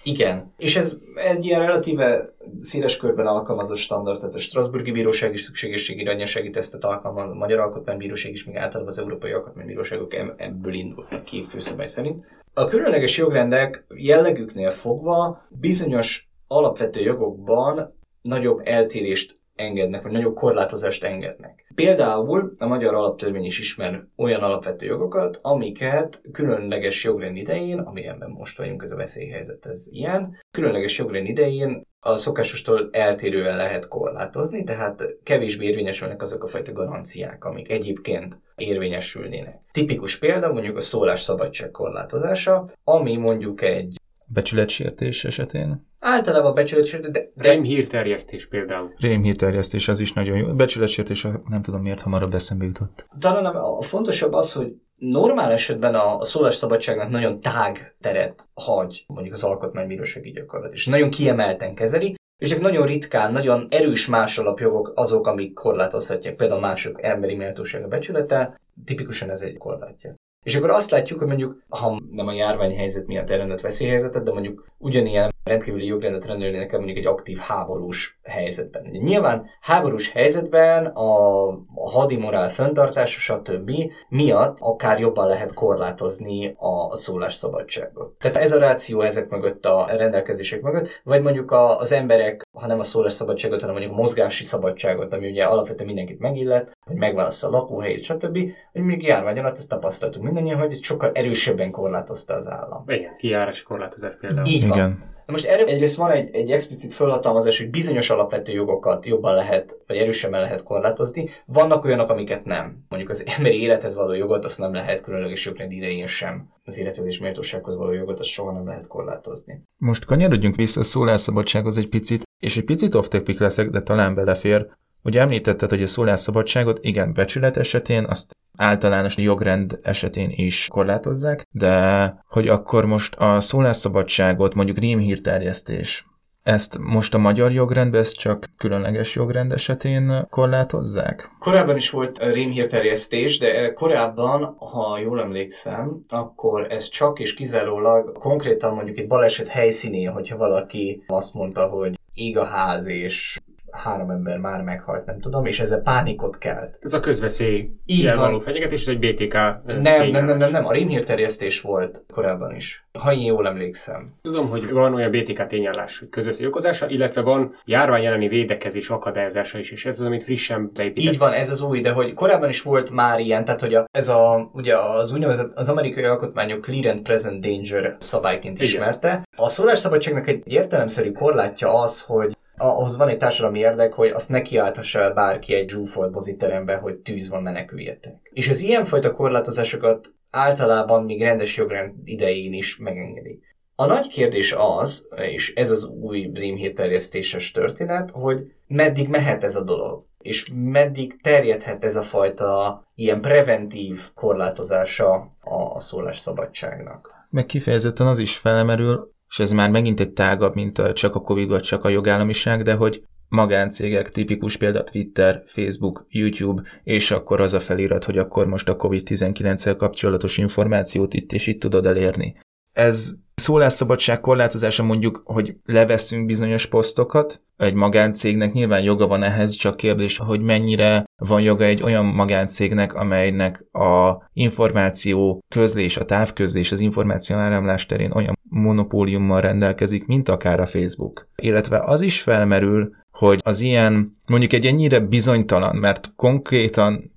[0.03, 5.41] Igen, és ez egy ilyen relatíve széles körben alkalmazott standard, tehát a Strasburgi Bíróság is
[5.41, 11.24] szükségességi arányossági tesztet alkalmaz, a Magyar Alkotmánybíróság is, még általában az Európai Alkotmánybíróságok ebből indultak
[11.24, 12.26] ki főszabály szerint.
[12.53, 21.66] A különleges jogrendek jellegüknél fogva bizonyos alapvető jogokban nagyobb eltérést engednek, vagy nagyobb korlátozást engednek.
[21.76, 28.58] Például a magyar alaptörvény is ismer olyan alapvető jogokat, amiket különleges jogrend idején, amilyenben most
[28.58, 35.18] vagyunk, ez a veszélyhelyzet, ez ilyen, különleges jogrend idején a szokásostól eltérően lehet korlátozni, tehát
[35.24, 39.60] kevésbé érvényesülnek azok a fajta garanciák, amik egyébként érvényesülnének.
[39.72, 43.97] Tipikus példa mondjuk a szólásszabadság korlátozása, ami mondjuk egy
[44.28, 45.88] Becsületsértés esetén?
[45.99, 47.28] Általában becsületsértés, de...
[47.36, 47.51] de...
[47.51, 48.93] Rémhírterjesztés például.
[48.97, 50.53] Rémhírterjesztés, az is nagyon jó.
[50.53, 53.05] Becsületsértés, nem tudom miért hamarabb eszembe jutott.
[53.19, 59.34] Talán a fontosabb az, hogy normál esetben a, a szólásszabadságnak nagyon tág teret hagy mondjuk
[59.34, 64.91] az alkotmánybírósági gyakorlat, és nagyon kiemelten kezeli, és csak nagyon ritkán, nagyon erős más alapjogok
[64.95, 70.15] azok, amik korlátozhatják, például mások emberi méltóság a becsülete, tipikusan ez egy korlátja.
[70.43, 74.67] És akkor azt látjuk, hogy mondjuk, ha nem a járványhelyzet miatt elrendelt veszélyhelyzetet, de mondjuk
[74.77, 78.86] ugyanilyen rendkívüli jogrendet rendelnének el mondjuk egy aktív háborús helyzetben.
[78.89, 83.72] Ugye nyilván háborús helyzetben a, a hadimorál föntartása, stb.
[84.10, 88.18] miatt akár jobban lehet korlátozni a szólásszabadságot.
[88.20, 92.68] Tehát ez a ráció ezek mögött a rendelkezések mögött, vagy mondjuk a, az emberek, ha
[92.68, 97.48] nem a szólásszabadságot, hanem mondjuk a mozgási szabadságot, ami ugye alapvetően mindenkit megillet, hogy megválassza
[97.48, 98.39] a lakóhelyét, stb.
[98.72, 102.84] Hogy még járvány alatt ezt tapasztaltuk mindannyian, hogy ez sokkal erősebben korlátozta az állam.
[102.88, 104.48] Igen, kijárási korlátozás például.
[104.48, 104.78] Így van.
[104.78, 105.16] Igen.
[105.28, 109.78] Na most erre egyrészt van egy, egy explicit felhatalmazás, hogy bizonyos alapvető jogokat jobban lehet,
[109.88, 111.30] vagy erősebben lehet korlátozni.
[111.45, 112.86] Vannak olyanok, amiket nem.
[112.89, 116.49] Mondjuk az emberi élethez való jogot, azt nem lehet különleges jogrend idején sem.
[116.65, 119.61] Az élethez és méltósághoz való jogot, azt soha nem lehet korlátozni.
[119.78, 123.07] Most kanyarodjunk vissza a szólásszabadsághoz egy picit, és egy picit off
[123.38, 124.67] leszek, de talán belefér.
[125.03, 132.16] Ugye említetted, hogy a szólásszabadságot igen, becsület esetén, azt általános jogrend esetén is korlátozzák, de
[132.28, 136.05] hogy akkor most a szólásszabadságot, mondjuk rémhírterjesztés,
[136.47, 141.30] ezt most a magyar jogrendben ezt csak különleges jogrend esetén korlátozzák?
[141.39, 148.74] Korábban is volt rémhírterjesztés, de korábban, ha jól emlékszem, akkor ez csak és kizárólag konkrétan
[148.74, 153.39] mondjuk egy baleset helyszínén, hogyha valaki azt mondta, hogy ég a ház, és
[153.72, 156.80] három ember már meghalt, nem tudom, és ezzel pánikot kelt.
[156.82, 158.18] Ez a közveszély Így van.
[158.18, 159.34] való fenyegetés, ez egy BTK
[159.65, 164.13] Nem, nem, nem, nem, nem, a rémhírterjesztés volt korábban is, ha én jól emlékszem.
[164.22, 169.57] Tudom, hogy van olyan BTK tényállás hogy közveszély okozása, illetve van járvány elleni védekezés akadályozása
[169.57, 171.13] is, és ez az, amit frissen beépített.
[171.13, 173.86] Így van, ez az új, de hogy korábban is volt már ilyen, tehát hogy a,
[173.91, 178.68] ez a, ugye az úgynevezett, az amerikai alkotmányok clear and present danger szabályként Igen.
[178.68, 179.28] ismerte.
[179.36, 184.41] A szólásszabadságnak egy értelemszerű korlátja az, hogy ahhoz van egy társadalmi érdek, hogy azt ne
[184.41, 188.30] kiálthassa el bárki egy zsúfolt moziterembe, hogy tűz van, meneküljetek.
[188.34, 193.39] És az ilyenfajta korlátozásokat általában még rendes jogrend idején is megengedi.
[193.76, 199.64] A nagy kérdés az, és ez az új rémhírterjesztéses történet, hogy meddig mehet ez a
[199.64, 207.28] dolog, és meddig terjedhet ez a fajta ilyen preventív korlátozása a, szólásszabadságnak.
[207.30, 211.21] Meg kifejezetten az is felemerül, és ez már megint egy tágabb, mint a, csak a
[211.21, 217.41] Covid vagy csak a jogállamiság, de hogy magáncégek, tipikus példa Twitter, Facebook, YouTube, és akkor
[217.41, 222.36] az a felirat, hogy akkor most a COVID-19-el kapcsolatos információt itt és itt tudod elérni.
[222.71, 229.77] Ez szólásszabadság korlátozása mondjuk, hogy leveszünk bizonyos posztokat, egy magáncégnek nyilván joga van ehhez, csak
[229.77, 236.79] kérdés, hogy mennyire van joga egy olyan magáncégnek, amelynek a információ közlés, a távközlés, az
[236.79, 241.29] információ áramlás terén olyan monopóliummal rendelkezik, mint akár a Facebook.
[241.35, 247.16] Illetve az is felmerül, hogy az ilyen, mondjuk egy ennyire bizonytalan, mert konkrétan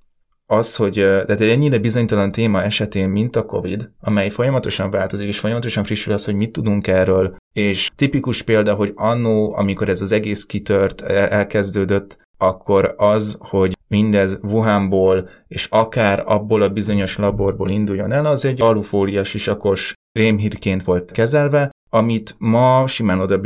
[0.51, 5.39] az, hogy tehát egy ennyire bizonytalan téma esetén, mint a COVID, amely folyamatosan változik, és
[5.39, 10.11] folyamatosan frissül az, hogy mit tudunk erről, és tipikus példa, hogy annó, amikor ez az
[10.11, 18.11] egész kitört, elkezdődött, akkor az, hogy mindez Wuhanból, és akár abból a bizonyos laborból induljon
[18.11, 23.39] el, az egy alufólia sisakos rémhírként volt kezelve, amit ma simán oda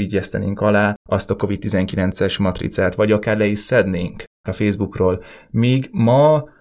[0.53, 5.24] alá azt a COVID-19-es matricát, vagy akár le is szednénk a Facebookról.
[5.49, 6.53] Míg ma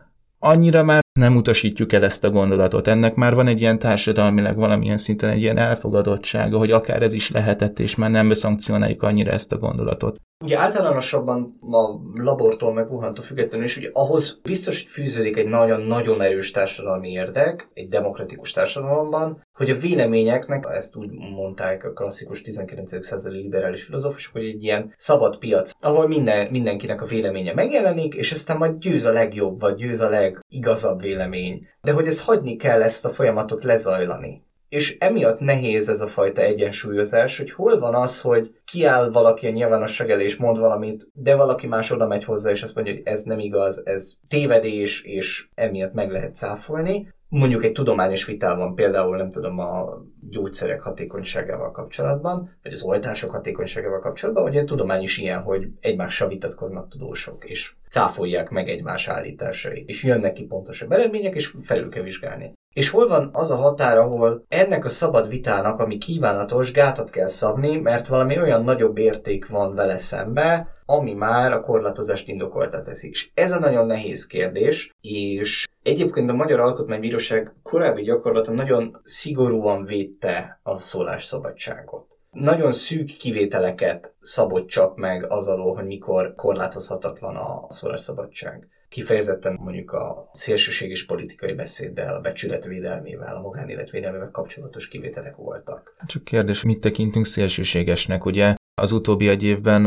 [0.45, 2.86] annyira már nem utasítjuk el ezt a gondolatot.
[2.86, 7.30] Ennek már van egy ilyen társadalmilag valamilyen szinten egy ilyen elfogadottsága, hogy akár ez is
[7.30, 10.20] lehetett, és már nem szankcionáljuk annyira ezt a gondolatot.
[10.45, 16.51] Ugye általánosabban a labortól meg Wuhantól függetlenül is, ugye ahhoz biztos, fűződik egy nagyon-nagyon erős
[16.51, 23.07] társadalmi érdek, egy demokratikus társadalomban, hogy a véleményeknek, ezt úgy mondták a klasszikus 19.
[23.07, 28.32] századi liberális filozófusok, hogy egy ilyen szabad piac, ahol minden, mindenkinek a véleménye megjelenik, és
[28.32, 31.66] aztán majd győz a legjobb, vagy győz a legigazabb vélemény.
[31.80, 34.43] De hogy ez hagyni kell ezt a folyamatot lezajlani.
[34.75, 39.51] És emiatt nehéz ez a fajta egyensúlyozás, hogy hol van az, hogy kiáll valaki a
[39.51, 43.03] nyilvánosság elé és mond valamit, de valaki más oda megy hozzá, és azt mondja, hogy
[43.05, 47.12] ez nem igaz, ez tévedés, és emiatt meg lehet cáfolni.
[47.29, 54.01] Mondjuk egy tudományos vitában, például nem tudom, a gyógyszerek hatékonyságával kapcsolatban, vagy az oltások hatékonyságával
[54.01, 59.89] kapcsolatban, vagy a tudomány is ilyen, hogy egymással vitatkoznak tudósok, és cáfolják meg egymás állításait,
[59.89, 62.53] és jönnek ki pontosabb eredmények, és felül kell vizsgálni.
[62.75, 67.27] És hol van az a határ, ahol ennek a szabad vitának, ami kívánatos, gátat kell
[67.27, 73.09] szabni, mert valami olyan nagyobb érték van vele szembe, ami már a korlátozást indokolta teszi.
[73.09, 79.85] És ez a nagyon nehéz kérdés, és egyébként a Magyar Alkotmánybíróság korábbi gyakorlata nagyon szigorúan
[79.85, 82.18] védte a szólásszabadságot.
[82.31, 89.92] Nagyon szűk kivételeket szabott csak meg az alól, hogy mikor korlátozhatatlan a szólásszabadság kifejezetten mondjuk
[89.92, 95.97] a szélsőséges politikai beszéddel, a becsületvédelmével, a magánéletvédelmével kapcsolatos kivételek voltak.
[96.07, 98.24] Csak kérdés, mit tekintünk szélsőségesnek?
[98.24, 99.82] Ugye az utóbbi egy évben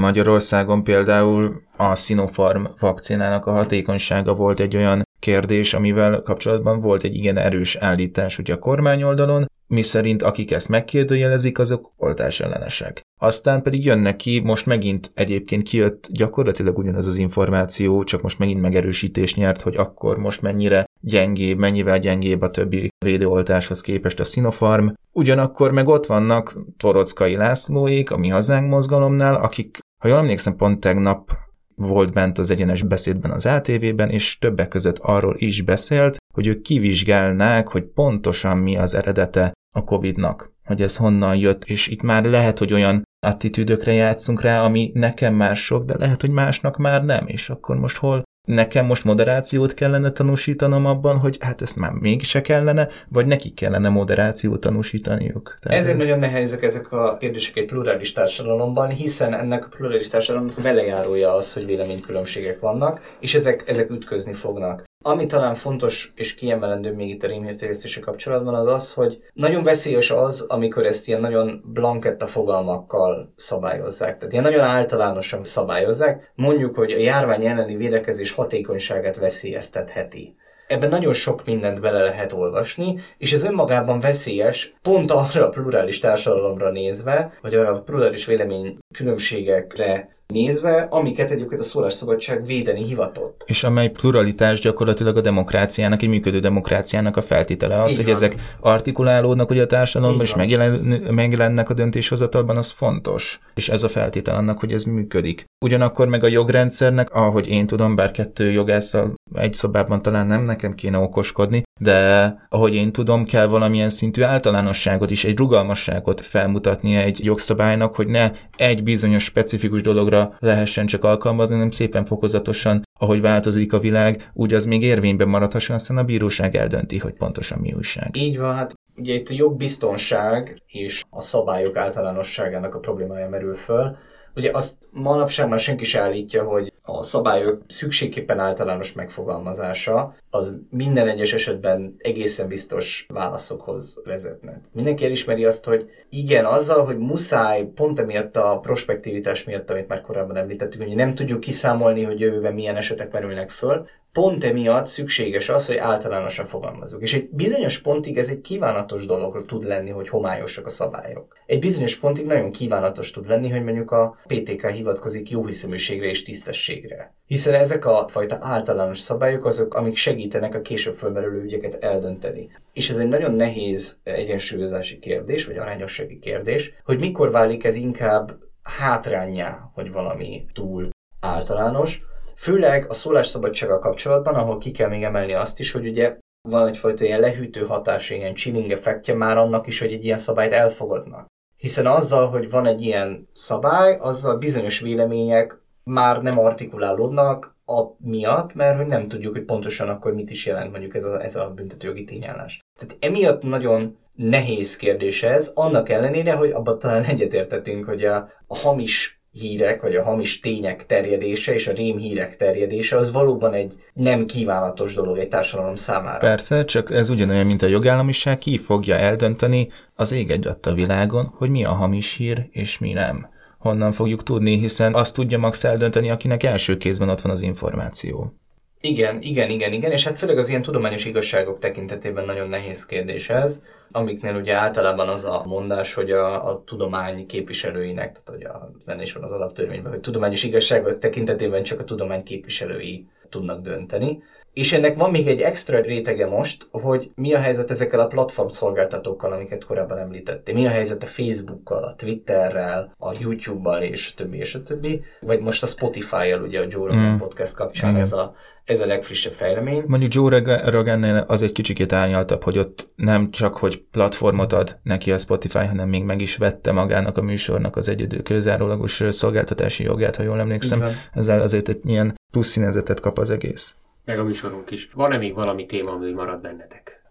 [0.00, 7.14] Magyarországon például a Sinopharm vakcinának a hatékonysága volt egy olyan kérdés, amivel kapcsolatban volt egy
[7.14, 13.00] igen erős állítás ugye a kormány oldalon, mi szerint akik ezt megkérdőjelezik, azok oltás ellenesek.
[13.20, 18.60] Aztán pedig jönnek ki, most megint egyébként kijött gyakorlatilag ugyanaz az információ, csak most megint
[18.60, 24.88] megerősítés nyert, hogy akkor most mennyire gyengébb, mennyivel gyengébb a többi védőoltáshoz képest a Sinopharm.
[25.12, 30.80] Ugyanakkor meg ott vannak Torockai Lászlóék, a Mi Hazánk mozgalomnál, akik, ha jól emlékszem, pont
[30.80, 31.30] tegnap
[31.78, 36.62] volt bent az egyenes beszédben az ATV-ben, és többek között arról is beszélt, hogy ők
[36.62, 42.24] kivizsgálnák, hogy pontosan mi az eredete a COVID-nak, hogy ez honnan jött, és itt már
[42.24, 47.04] lehet, hogy olyan attitűdökre játszunk rá, ami nekem már sok, de lehet, hogy másnak már
[47.04, 51.92] nem, és akkor most hol nekem most moderációt kellene tanúsítanom abban, hogy hát ezt már
[51.92, 55.58] mégse kellene, vagy nekik kellene moderációt tanúsítaniuk.
[55.60, 56.06] Tehát Ezért ez...
[56.06, 61.52] nagyon nehézek ezek a kérdések egy plurális társadalomban, hiszen ennek a plurális társadalomnak velejárója az,
[61.52, 64.87] hogy véleménykülönbségek vannak, és ezek, ezek ütközni fognak.
[65.04, 70.10] Ami talán fontos és kiemelendő még itt a rémhírterjesztése kapcsolatban az az, hogy nagyon veszélyes
[70.10, 74.16] az, amikor ezt ilyen nagyon blanketta fogalmakkal szabályozzák.
[74.16, 76.32] Tehát ilyen nagyon általánosan szabályozzák.
[76.34, 80.36] Mondjuk, hogy a járvány elleni védekezés hatékonyságát veszélyeztetheti.
[80.66, 85.98] Ebben nagyon sok mindent bele lehet olvasni, és ez önmagában veszélyes, pont arra a plurális
[85.98, 93.42] társadalomra nézve, vagy arra a plurális vélemény különbségekre nézve, amiket egyébként a szólásszabadság védeni hivatott.
[93.46, 98.14] És amely pluralitás gyakorlatilag a demokráciának, egy működő demokráciának a feltétele az, Így hogy van.
[98.14, 100.72] ezek artikulálódnak ugye a társadalomban, és megjelen,
[101.10, 103.40] megjelennek a döntéshozatalban, az fontos.
[103.54, 105.44] És ez a feltétel annak, hogy ez működik.
[105.64, 110.74] Ugyanakkor meg a jogrendszernek, ahogy én tudom, bár kettő jogásszal egy szobában talán nem nekem
[110.74, 117.24] kéne okoskodni, de ahogy én tudom, kell valamilyen szintű általánosságot is, egy rugalmasságot felmutatni egy
[117.24, 123.72] jogszabálynak, hogy ne egy bizonyos specifikus dologra lehessen csak alkalmazni, hanem szépen fokozatosan, ahogy változik
[123.72, 128.16] a világ, úgy az még érvényben maradhasson, aztán a bíróság eldönti, hogy pontosan mi újság.
[128.16, 133.96] Így van, hát ugye itt a jogbiztonság és a szabályok általánosságának a problémája merül föl.
[134.34, 141.08] Ugye azt manapság már senki se állítja, hogy a szabályok szükségképpen általános megfogalmazása az minden
[141.08, 144.60] egyes esetben egészen biztos válaszokhoz vezetne.
[144.72, 150.00] Mindenki elismeri azt, hogy igen, azzal, hogy muszáj pont emiatt a prospektivitás miatt, amit már
[150.00, 153.86] korábban említettük, hogy nem tudjuk kiszámolni, hogy jövőben milyen esetek merülnek föl,
[154.18, 157.02] pont emiatt szükséges az, hogy általánosan fogalmazunk.
[157.02, 161.36] És egy bizonyos pontig ez egy kívánatos dolog tud lenni, hogy homályosak a szabályok.
[161.46, 167.14] Egy bizonyos pontig nagyon kívánatos tud lenni, hogy mondjuk a PTK hivatkozik jóhiszeműségre és tisztességre.
[167.26, 172.50] Hiszen ezek a fajta általános szabályok azok, amik segítenek a később fölmerülő ügyeket eldönteni.
[172.72, 178.38] És ez egy nagyon nehéz egyensúlyozási kérdés, vagy arányossági kérdés, hogy mikor válik ez inkább
[178.62, 180.88] hátrányá, hogy valami túl
[181.20, 182.06] általános,
[182.38, 186.16] Főleg a szólásszabadsággal kapcsolatban, ahol ki kell még emelni azt is, hogy ugye
[186.48, 190.52] van egyfajta ilyen lehűtő hatás, ilyen chilling effektje már annak is, hogy egy ilyen szabályt
[190.52, 191.26] elfogadnak.
[191.56, 198.54] Hiszen azzal, hogy van egy ilyen szabály, azzal bizonyos vélemények már nem artikulálódnak, a miatt,
[198.54, 201.50] mert hogy nem tudjuk, hogy pontosan akkor mit is jelent mondjuk ez a, ez a
[201.50, 202.60] büntetőjogi tényállás.
[202.78, 208.56] Tehát emiatt nagyon nehéz kérdés ez, annak ellenére, hogy abban talán egyetértettünk, hogy a, a
[208.56, 214.26] hamis hírek, vagy a hamis tények terjedése és a rémhírek terjedése az valóban egy nem
[214.26, 216.18] kívánatos dolog egy társadalom számára.
[216.18, 221.34] Persze, csak ez ugyanolyan, mint a jogállamiság, ki fogja eldönteni az ég egy a világon,
[221.36, 223.28] hogy mi a hamis hír és mi nem.
[223.58, 228.32] Honnan fogjuk tudni, hiszen azt tudja max eldönteni, akinek első kézben ott van az információ.
[228.80, 233.30] Igen, igen, igen, igen, és hát főleg az ilyen tudományos igazságok tekintetében nagyon nehéz kérdés
[233.30, 238.70] ez, amiknél ugye általában az a mondás, hogy a, a tudomány képviselőinek, tehát hogy a,
[238.86, 244.22] benne is van az alaptörvényben, hogy tudományos igazságok tekintetében csak a tudomány képviselői tudnak dönteni.
[244.52, 248.48] És ennek van még egy extra rétege most, hogy mi a helyzet ezekkel a platform
[248.48, 250.54] szolgáltatókkal, amiket korábban említettél.
[250.54, 255.02] Mi a helyzet a Facebookkal, a Twitterrel, a YouTube-bal és a többi és a többi.
[255.20, 257.18] Vagy most a Spotify-jal, ugye a Joe Rogan mm.
[257.18, 258.34] podcast kapcsán ez a,
[258.68, 259.84] ez a legfrissebb fejlemény.
[259.86, 265.12] Mondjuk Joe Rogan az egy kicsikét árnyaltabb, hogy ott nem csak, hogy platformot ad neki
[265.12, 270.16] a Spotify, hanem még meg is vette magának a műsornak az egyedül közárólagos szolgáltatási jogát,
[270.16, 270.84] ha jól emlékszem.
[271.12, 273.76] Ezzel azért egy ilyen plusz színezetet kap az egész
[274.08, 274.90] meg a műsorunk is.
[274.94, 277.02] Van-e még valami téma, ami marad bennetek?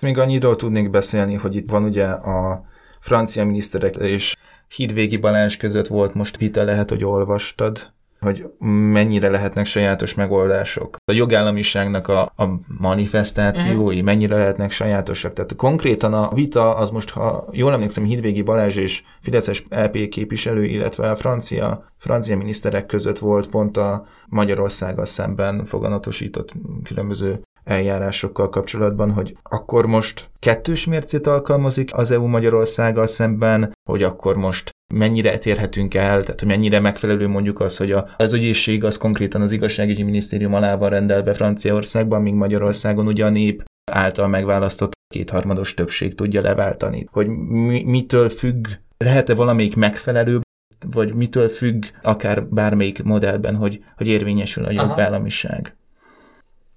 [0.00, 2.64] Még annyiról tudnék beszélni, hogy itt van ugye a
[3.00, 4.36] francia miniszterek és
[4.68, 10.96] Hídvégi Balázs között volt most vita, lehet, hogy olvastad, hogy mennyire lehetnek sajátos megoldások.
[11.04, 14.04] A jogállamiságnak a, a manifestációi, mm.
[14.04, 15.32] mennyire lehetnek sajátosak.
[15.32, 20.64] Tehát konkrétan a vita az most, ha jól emlékszem, Hidvégi Balázs és Fideszes LP képviselő,
[20.64, 26.52] illetve a francia, francia miniszterek között volt pont a Magyarországgal szemben foganatosított
[26.84, 34.36] különböző eljárásokkal kapcsolatban, hogy akkor most kettős mércét alkalmazik az EU Magyarországgal szemben, hogy akkor
[34.36, 38.96] most mennyire térhetünk el, tehát hogy mennyire megfelelő mondjuk az, hogy a, az ügyészség az
[38.98, 44.92] konkrétan az igazságügyi minisztérium alá van rendelve Franciaországban, míg Magyarországon ugye a nép által megválasztott
[45.14, 47.08] kétharmados többség tudja leváltani.
[47.10, 48.66] Hogy mi, mitől függ,
[48.96, 50.42] lehet-e valamelyik megfelelőbb,
[50.86, 55.76] vagy mitől függ akár bármelyik modellben, hogy, hogy érvényesül a jogállamiság?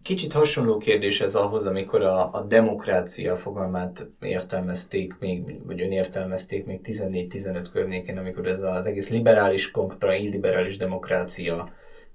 [0.01, 6.79] Kicsit hasonló kérdés ez ahhoz, amikor a, a demokrácia fogalmát értelmezték még, vagy önértelmezték még
[6.83, 11.67] 14-15 környékén, amikor ez az egész liberális kontra illiberális demokrácia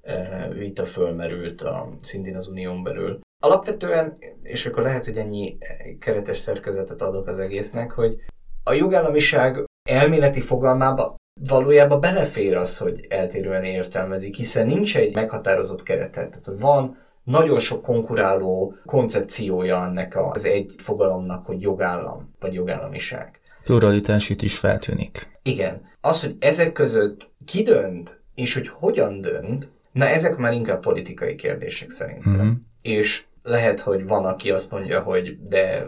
[0.03, 3.21] e, vita fölmerült a, szintén az unión belül.
[3.43, 5.59] Alapvetően, és akkor lehet, hogy ennyi
[6.01, 8.17] keretes szerkezetet adok az egésznek, hogy
[8.63, 16.41] a jogállamiság elméleti fogalmába valójában belefér az, hogy eltérően értelmezik, hiszen nincs egy meghatározott keretet.
[16.43, 23.41] Tehát, van nagyon sok konkuráló koncepciója ennek az egy fogalomnak, hogy jogállam, vagy jogállamiság.
[23.65, 25.39] Pluralitás itt is feltűnik.
[25.43, 25.83] Igen.
[26.01, 31.35] Az, hogy ezek között ki dönt, és hogy hogyan dönt, na ezek már inkább politikai
[31.35, 32.33] kérdések szerintem.
[32.33, 32.53] Mm-hmm.
[32.83, 35.87] És lehet, hogy van, aki azt mondja, hogy de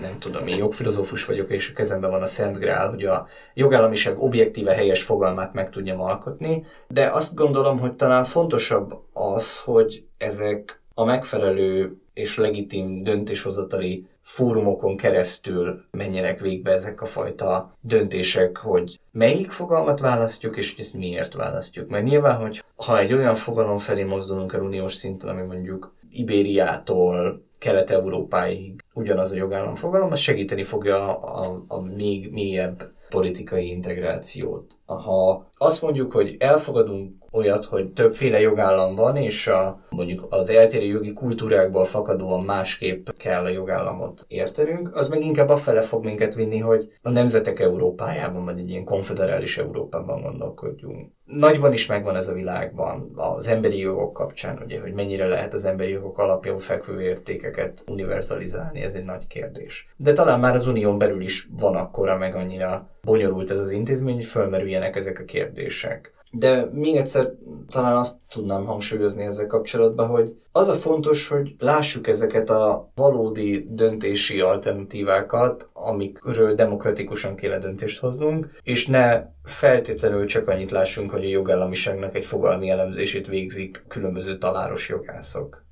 [0.00, 4.18] nem tudom, én jogfilozófus vagyok, és a kezemben van a Szent Grál, hogy a jogállamiság
[4.18, 10.77] objektíve helyes fogalmát meg tudjam alkotni, de azt gondolom, hogy talán fontosabb az, hogy ezek
[10.98, 19.50] a megfelelő és legitim döntéshozatali fórumokon keresztül menjenek végbe ezek a fajta döntések, hogy melyik
[19.50, 21.88] fogalmat választjuk, és ezt miért választjuk.
[21.88, 27.42] Mert nyilván, hogy ha egy olyan fogalom felé mozdulunk el uniós szinten, ami mondjuk Ibériától
[27.58, 34.76] Kelet-Európáig ugyanaz a jogállam fogalom, az segíteni fogja a, a, a még mélyebb politikai integrációt.
[34.86, 40.84] Ha azt mondjuk, hogy elfogadunk olyat, hogy többféle jogállam van, és a, mondjuk az eltérő
[40.84, 46.58] jogi kultúrákból fakadóan másképp kell a jogállamot értenünk, az meg inkább afele fog minket vinni,
[46.58, 51.10] hogy a nemzetek Európájában, vagy egy ilyen konfederális Európában gondolkodjunk.
[51.24, 55.64] Nagyban is megvan ez a világban, az emberi jogok kapcsán, ugye, hogy mennyire lehet az
[55.64, 59.88] emberi jogok alapjául fekvő értékeket univerzalizálni, ez egy nagy kérdés.
[59.96, 64.14] De talán már az unión belül is van akkora, meg annyira bonyolult ez az intézmény,
[64.14, 66.12] hogy fölmerüljenek ezek a kérdések.
[66.32, 67.32] De még egyszer
[67.68, 73.66] talán azt tudnám hangsúlyozni ezzel kapcsolatban, hogy az a fontos, hogy lássuk ezeket a valódi
[73.70, 81.28] döntési alternatívákat, amikről demokratikusan kéne döntést hoznunk, és ne feltétlenül csak annyit lássunk, hogy a
[81.28, 85.66] jogállamiságnak egy fogalmi elemzését végzik különböző taláros jogászok.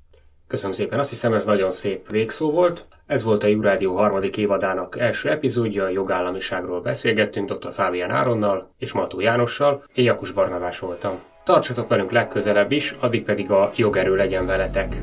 [0.47, 2.85] Köszönöm szépen, azt hiszem ez nagyon szép végszó volt.
[3.05, 7.73] Ez volt a Jurádió harmadik évadának első epizódja, a jogállamiságról beszélgettünk dr.
[7.73, 11.19] Fábián Áronnal és Matú Jánossal, én Jakus Barnavás voltam.
[11.43, 15.01] Tartsatok velünk legközelebb is, addig pedig a jogerő legyen veletek.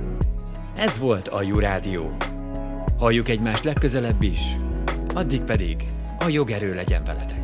[0.76, 2.16] Ez volt a Jurádió.
[2.99, 4.40] Halljuk egymást legközelebb is,
[5.14, 5.76] addig pedig
[6.18, 7.43] a jogerő legyen veletek.